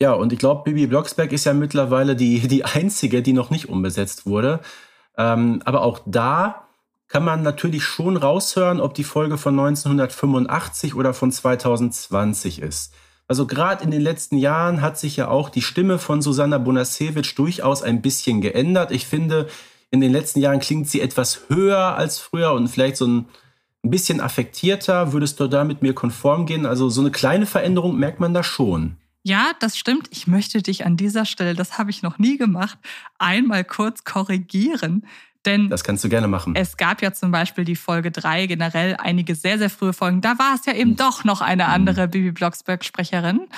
[0.00, 3.68] Ja, und ich glaube, Bibi Blocksberg ist ja mittlerweile die, die einzige, die noch nicht
[3.68, 4.60] umbesetzt wurde.
[5.18, 6.68] Ähm, aber auch da
[7.08, 12.94] kann man natürlich schon raushören, ob die Folge von 1985 oder von 2020 ist.
[13.30, 17.36] Also gerade in den letzten Jahren hat sich ja auch die Stimme von Susanna Bonasewicz
[17.36, 18.90] durchaus ein bisschen geändert.
[18.90, 19.48] Ich finde,
[19.92, 23.26] in den letzten Jahren klingt sie etwas höher als früher und vielleicht so ein,
[23.84, 25.12] ein bisschen affektierter.
[25.12, 26.66] Würdest du da mit mir konform gehen?
[26.66, 28.96] Also so eine kleine Veränderung merkt man da schon.
[29.22, 30.08] Ja, das stimmt.
[30.10, 32.78] Ich möchte dich an dieser Stelle, das habe ich noch nie gemacht,
[33.20, 35.06] einmal kurz korrigieren.
[35.46, 36.54] Denn das kannst du gerne machen.
[36.54, 40.20] Es gab ja zum Beispiel die Folge 3, generell einige sehr, sehr frühe Folgen.
[40.20, 40.96] Da war es ja eben mhm.
[40.96, 42.10] doch noch eine andere mhm.
[42.10, 43.48] Bibi Blocksberg-Sprecherin.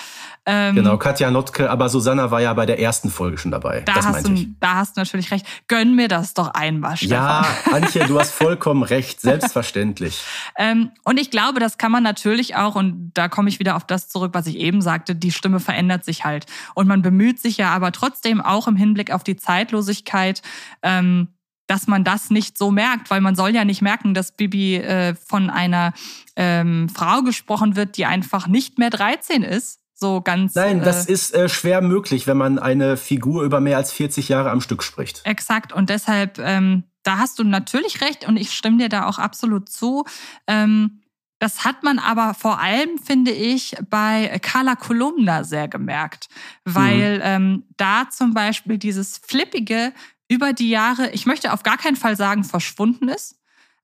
[0.46, 3.80] Ähm, genau, Katja Notke, aber Susanna war ja bei der ersten Folge schon dabei.
[3.80, 4.48] Da, das hast, du, ich.
[4.60, 5.44] da hast du natürlich recht.
[5.66, 7.16] Gönn mir das doch einmal, Stefan.
[7.16, 10.22] Ja, Antje, du hast vollkommen recht, selbstverständlich.
[10.56, 13.84] ähm, und ich glaube, das kann man natürlich auch, und da komme ich wieder auf
[13.84, 16.46] das zurück, was ich eben sagte, die Stimme verändert sich halt.
[16.76, 20.42] Und man bemüht sich ja aber trotzdem auch im Hinblick auf die Zeitlosigkeit,
[20.82, 21.26] ähm,
[21.72, 25.14] dass man das nicht so merkt, weil man soll ja nicht merken, dass Bibi äh,
[25.14, 25.94] von einer
[26.36, 29.80] ähm, Frau gesprochen wird, die einfach nicht mehr 13 ist.
[29.94, 30.54] So ganz.
[30.54, 34.28] Nein, das äh, ist äh, schwer möglich, wenn man eine Figur über mehr als 40
[34.28, 35.22] Jahre am Stück spricht.
[35.24, 35.72] Exakt.
[35.72, 39.70] Und deshalb, ähm, da hast du natürlich recht und ich stimme dir da auch absolut
[39.70, 40.04] zu.
[40.46, 41.00] Ähm,
[41.38, 46.28] das hat man aber vor allem, finde ich, bei Carla Kolumna sehr gemerkt,
[46.64, 47.22] weil mhm.
[47.24, 49.92] ähm, da zum Beispiel dieses flippige
[50.32, 53.36] über die Jahre, ich möchte auf gar keinen Fall sagen, verschwunden ist.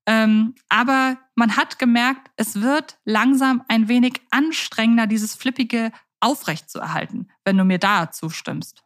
[0.07, 7.57] Ähm, aber man hat gemerkt, es wird langsam ein wenig anstrengender, dieses Flippige aufrechtzuerhalten, wenn
[7.57, 8.81] du mir da zustimmst.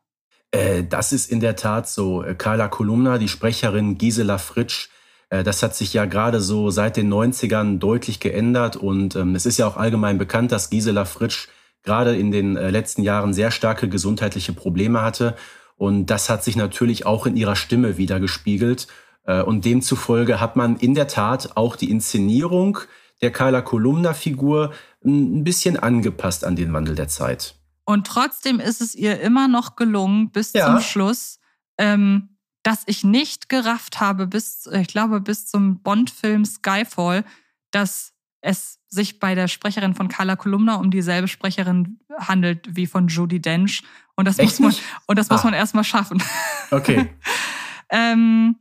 [0.51, 2.23] Äh, das ist in der Tat so.
[2.23, 4.89] Äh, Carla Kolumna, die Sprecherin Gisela Fritsch,
[5.29, 9.45] äh, das hat sich ja gerade so seit den 90ern deutlich geändert und ähm, es
[9.45, 11.47] ist ja auch allgemein bekannt, dass Gisela Fritsch
[11.83, 15.37] gerade in den äh, letzten Jahren sehr starke gesundheitliche Probleme hatte
[15.83, 18.87] und das hat sich natürlich auch in ihrer Stimme wieder gespiegelt.
[19.25, 22.77] Äh, und demzufolge hat man in der Tat auch die Inszenierung
[23.21, 24.71] der Carla Kolumna-Figur
[25.03, 27.55] ein bisschen angepasst an den Wandel der Zeit.
[27.83, 30.67] Und trotzdem ist es ihr immer noch gelungen, bis ja.
[30.67, 31.39] zum Schluss,
[31.77, 37.25] ähm, dass ich nicht gerafft habe, bis, ich glaube, bis zum Bond-Film Skyfall,
[37.71, 38.12] dass
[38.43, 43.41] es sich bei der Sprecherin von Carla Kolumna um dieselbe Sprecherin handelt wie von Judy
[43.41, 43.83] Dench.
[44.15, 45.33] Und das Echt muss man, und das ah.
[45.33, 46.21] muss man erstmal schaffen.
[46.69, 47.09] Okay.
[47.89, 48.57] ähm,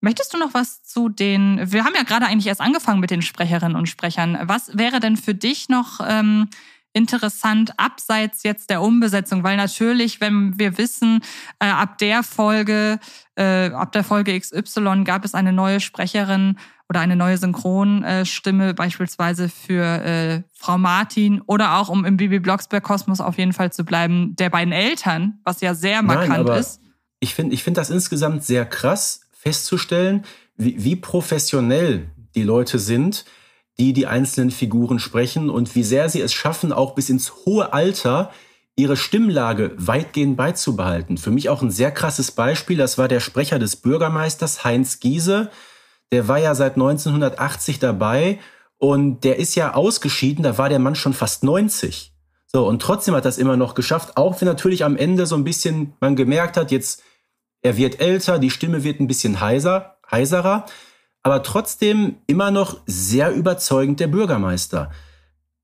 [0.00, 3.22] möchtest du noch was zu den, wir haben ja gerade eigentlich erst angefangen mit den
[3.22, 4.38] Sprecherinnen und Sprechern.
[4.42, 6.48] Was wäre denn für dich noch ähm,
[6.92, 9.42] interessant abseits jetzt der Umbesetzung?
[9.42, 11.20] Weil natürlich, wenn wir wissen,
[11.58, 12.98] äh, ab der Folge,
[13.36, 16.56] äh, ab der Folge XY gab es eine neue Sprecherin
[16.88, 23.22] oder eine neue Synchronstimme beispielsweise für äh, Frau Martin oder auch, um im Bibi Blocksberg-Kosmos
[23.22, 26.80] auf jeden Fall zu bleiben, der beiden Eltern, was ja sehr markant Nein, ist.
[27.20, 30.24] Ich finde ich find das insgesamt sehr krass festzustellen,
[30.56, 33.24] wie, wie professionell die Leute sind,
[33.78, 37.72] die die einzelnen Figuren sprechen und wie sehr sie es schaffen, auch bis ins hohe
[37.72, 38.30] Alter
[38.76, 41.18] ihre Stimmlage weitgehend beizubehalten.
[41.18, 45.50] Für mich auch ein sehr krasses Beispiel, das war der Sprecher des Bürgermeisters Heinz Giese,
[46.10, 48.38] der war ja seit 1980 dabei
[48.78, 52.12] und der ist ja ausgeschieden, da war der Mann schon fast 90.
[52.46, 55.44] So, und trotzdem hat das immer noch geschafft, auch wenn natürlich am Ende so ein
[55.44, 57.02] bisschen man gemerkt hat, jetzt,
[57.62, 60.66] er wird älter, die Stimme wird ein bisschen heiser, heiserer,
[61.22, 64.90] aber trotzdem immer noch sehr überzeugend der Bürgermeister.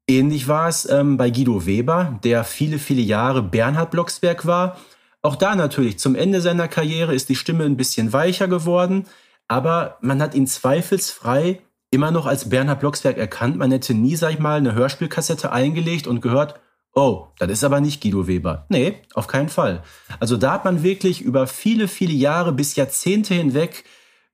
[0.06, 4.78] Ähnlich war es ähm, bei Guido Weber, der viele, viele Jahre Bernhard Blocksberg war.
[5.20, 9.06] Auch da natürlich, zum Ende seiner Karriere ist die Stimme ein bisschen weicher geworden
[9.48, 13.56] aber man hat ihn zweifelsfrei immer noch als Bernhard Blocksberg erkannt.
[13.56, 16.60] Man hätte nie, sag ich mal, eine Hörspielkassette eingelegt und gehört,
[16.92, 18.66] oh, das ist aber nicht Guido Weber.
[18.68, 19.82] Nee, auf keinen Fall.
[20.20, 23.84] Also da hat man wirklich über viele, viele Jahre bis Jahrzehnte hinweg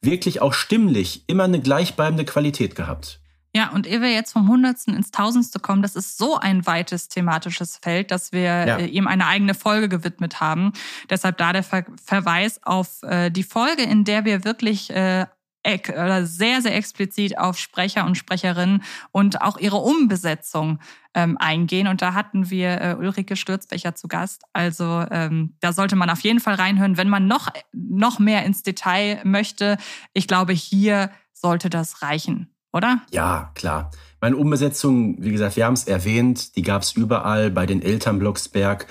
[0.05, 3.20] wirklich auch stimmlich immer eine gleichbleibende Qualität gehabt.
[3.57, 7.07] Ja, und ehe wir jetzt vom Hundertsten ins Tausendste kommen, das ist so ein weites
[7.09, 8.76] thematisches Feld, dass wir ja.
[8.78, 10.72] äh, ihm eine eigene Folge gewidmet haben.
[11.09, 15.26] Deshalb da der Ver Verweis auf äh, die Folge, in der wir wirklich äh,
[15.66, 20.78] oder sehr, sehr explizit auf Sprecher und Sprecherinnen und auch ihre Umbesetzung
[21.14, 21.86] ähm, eingehen.
[21.88, 24.42] Und da hatten wir äh, Ulrike Stürzbecher zu Gast.
[24.52, 28.62] Also ähm, da sollte man auf jeden Fall reinhören, wenn man noch, noch mehr ins
[28.62, 29.78] Detail möchte.
[30.12, 33.00] Ich glaube, hier sollte das reichen oder?
[33.12, 33.92] Ja, klar.
[34.20, 38.18] Meine Umbesetzung, wie gesagt, wir haben es erwähnt, die gab es überall, bei den Eltern
[38.18, 38.88] Blocksberg,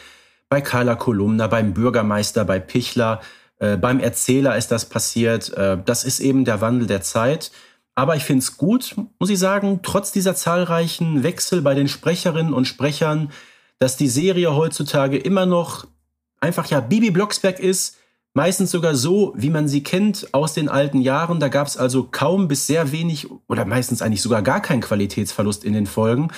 [0.47, 3.19] bei Carla Kolumna, beim Bürgermeister, bei Pichler,
[3.63, 5.53] äh, beim Erzähler ist das passiert.
[5.53, 7.51] Äh, das ist eben der Wandel der Zeit.
[7.95, 12.53] Aber ich finde es gut, muss ich sagen, trotz dieser zahlreichen Wechsel bei den Sprecherinnen
[12.53, 13.31] und Sprechern,
[13.79, 15.87] dass die Serie heutzutage immer noch
[16.41, 17.97] einfach ja Bibi Blocksberg ist,
[18.35, 21.39] Meistens sogar so, wie man sie kennt aus den alten Jahren.
[21.39, 25.63] Da gab es also kaum bis sehr wenig oder meistens eigentlich sogar gar keinen Qualitätsverlust
[25.63, 26.31] in den Folgen.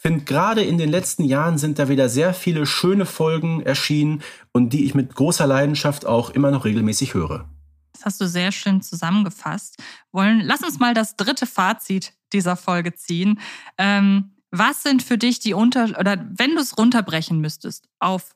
[0.00, 4.22] Ich finde, gerade in den letzten Jahren sind da wieder sehr viele schöne Folgen erschienen
[4.50, 7.50] und die ich mit großer Leidenschaft auch immer noch regelmäßig höre.
[7.92, 9.76] Das hast du sehr schön zusammengefasst.
[10.10, 13.40] Wollen, lass uns mal das dritte Fazit dieser Folge ziehen.
[13.76, 18.34] Ähm, was sind für dich die Unter oder wenn du es runterbrechen müsstest auf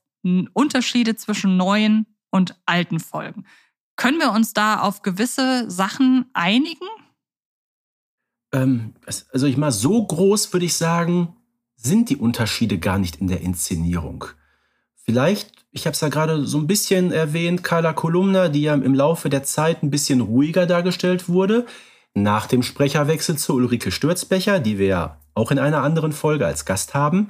[0.53, 3.47] Unterschiede zwischen neuen und alten Folgen.
[3.97, 6.89] Können wir uns da auf gewisse Sachen einigen?
[8.53, 8.93] Ähm,
[9.33, 11.35] also ich mal so groß würde ich sagen,
[11.85, 14.25] sind die Unterschiede gar nicht in der Inszenierung.
[14.97, 18.95] Vielleicht, ich habe es ja gerade so ein bisschen erwähnt, Carla Kolumna, die ja im
[18.95, 21.67] Laufe der Zeit ein bisschen ruhiger dargestellt wurde.
[22.15, 26.65] Nach dem Sprecherwechsel zu Ulrike Stürzbecher, die wir ja auch in einer anderen Folge als
[26.65, 27.29] Gast haben,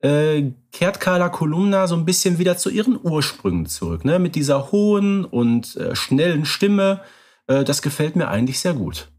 [0.00, 4.04] äh, kehrt Carla Kolumna so ein bisschen wieder zu ihren Ursprüngen zurück.
[4.06, 4.18] Ne?
[4.18, 7.02] Mit dieser hohen und äh, schnellen Stimme.
[7.46, 9.11] Äh, das gefällt mir eigentlich sehr gut.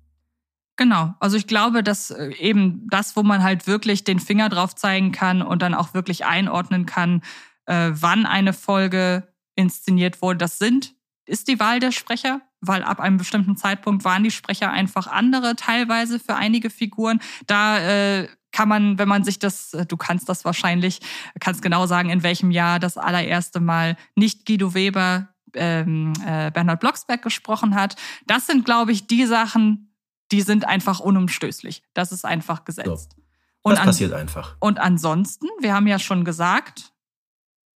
[0.75, 4.73] Genau, also ich glaube, dass äh, eben das, wo man halt wirklich den Finger drauf
[4.75, 7.21] zeigen kann und dann auch wirklich einordnen kann,
[7.65, 10.37] äh, wann eine Folge inszeniert wurde.
[10.37, 10.95] Das sind,
[11.25, 15.55] ist die Wahl der Sprecher, weil ab einem bestimmten Zeitpunkt waren die Sprecher einfach andere,
[15.55, 17.19] teilweise für einige Figuren.
[17.45, 21.01] Da äh, kann man, wenn man sich das, äh, du kannst das wahrscheinlich,
[21.39, 26.79] kannst genau sagen, in welchem Jahr das allererste Mal nicht Guido Weber ähm, äh, Bernhard
[26.79, 27.95] Blocksberg gesprochen hat.
[28.25, 29.92] Das sind, glaube ich, die Sachen,
[30.33, 31.83] die sind einfach unumstößlich.
[31.93, 33.15] Das ist einfach gesetzt.
[33.63, 33.69] So.
[33.69, 34.55] Das passiert einfach.
[34.59, 36.91] Und ansonsten, wir haben ja schon gesagt,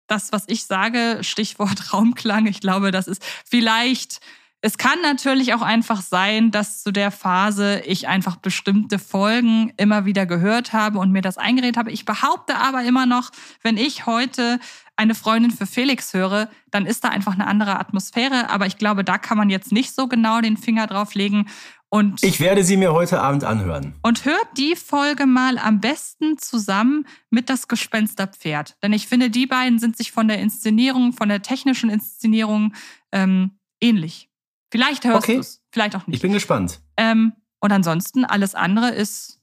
[0.08, 4.22] das, was ich sage, Stichwort Raumklang, ich glaube, das ist vielleicht,
[4.62, 10.06] es kann natürlich auch einfach sein, dass zu der Phase ich einfach bestimmte Folgen immer
[10.06, 11.92] wieder gehört habe und mir das eingeredet habe.
[11.92, 13.30] Ich behaupte aber immer noch,
[13.62, 14.60] wenn ich heute
[14.96, 18.50] eine Freundin für Felix höre, dann ist da einfach eine andere Atmosphäre.
[18.50, 21.48] Aber ich glaube, da kann man jetzt nicht so genau den Finger drauf legen.
[21.90, 23.96] Und ich werde sie mir heute Abend anhören.
[24.02, 28.76] Und hört die Folge mal am besten zusammen mit das Gespensterpferd.
[28.84, 32.74] Denn ich finde, die beiden sind sich von der Inszenierung, von der technischen Inszenierung
[33.14, 34.30] ähm, ähnlich.
[34.70, 35.36] Vielleicht hörst okay.
[35.36, 36.18] du es, vielleicht auch nicht.
[36.18, 36.82] Ich bin gespannt.
[36.98, 39.42] Ähm, und ansonsten, alles andere ist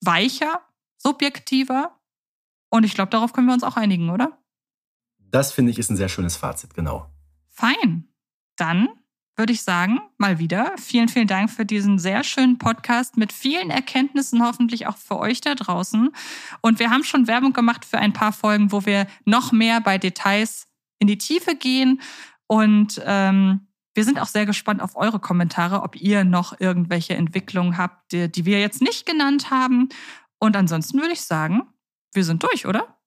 [0.00, 0.62] weicher,
[0.98, 1.98] subjektiver.
[2.70, 4.38] Und ich glaube, darauf können wir uns auch einigen, oder?
[5.18, 7.08] Das finde ich ist ein sehr schönes Fazit, genau.
[7.48, 8.08] Fein.
[8.56, 8.88] Dann
[9.36, 10.72] würde ich sagen, mal wieder.
[10.78, 15.40] Vielen, vielen Dank für diesen sehr schönen Podcast mit vielen Erkenntnissen, hoffentlich auch für euch
[15.40, 16.10] da draußen.
[16.60, 19.98] Und wir haben schon Werbung gemacht für ein paar Folgen, wo wir noch mehr bei
[19.98, 20.66] Details
[20.98, 22.00] in die Tiefe gehen.
[22.46, 27.76] Und ähm, wir sind auch sehr gespannt auf eure Kommentare, ob ihr noch irgendwelche Entwicklungen
[27.78, 29.88] habt, die, die wir jetzt nicht genannt haben.
[30.38, 31.62] Und ansonsten würde ich sagen,
[32.12, 32.98] wir sind durch, oder?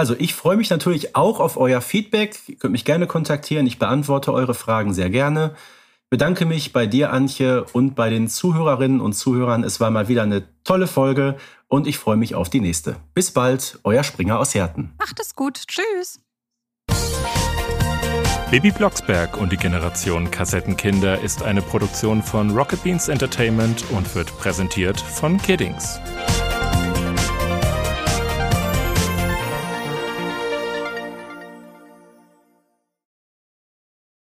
[0.00, 2.34] Also ich freue mich natürlich auch auf euer Feedback.
[2.46, 3.66] Ihr könnt mich gerne kontaktieren.
[3.66, 5.54] Ich beantworte eure Fragen sehr gerne.
[6.08, 9.62] Bedanke mich bei dir, Antje, und bei den Zuhörerinnen und Zuhörern.
[9.62, 11.36] Es war mal wieder eine tolle Folge
[11.68, 12.96] und ich freue mich auf die nächste.
[13.12, 14.94] Bis bald, euer Springer aus Herten.
[14.98, 15.60] Macht es gut.
[15.66, 16.18] Tschüss.
[18.50, 24.34] Baby Blocksberg und die Generation Kassettenkinder ist eine Produktion von Rocket Beans Entertainment und wird
[24.38, 26.00] präsentiert von Kiddings.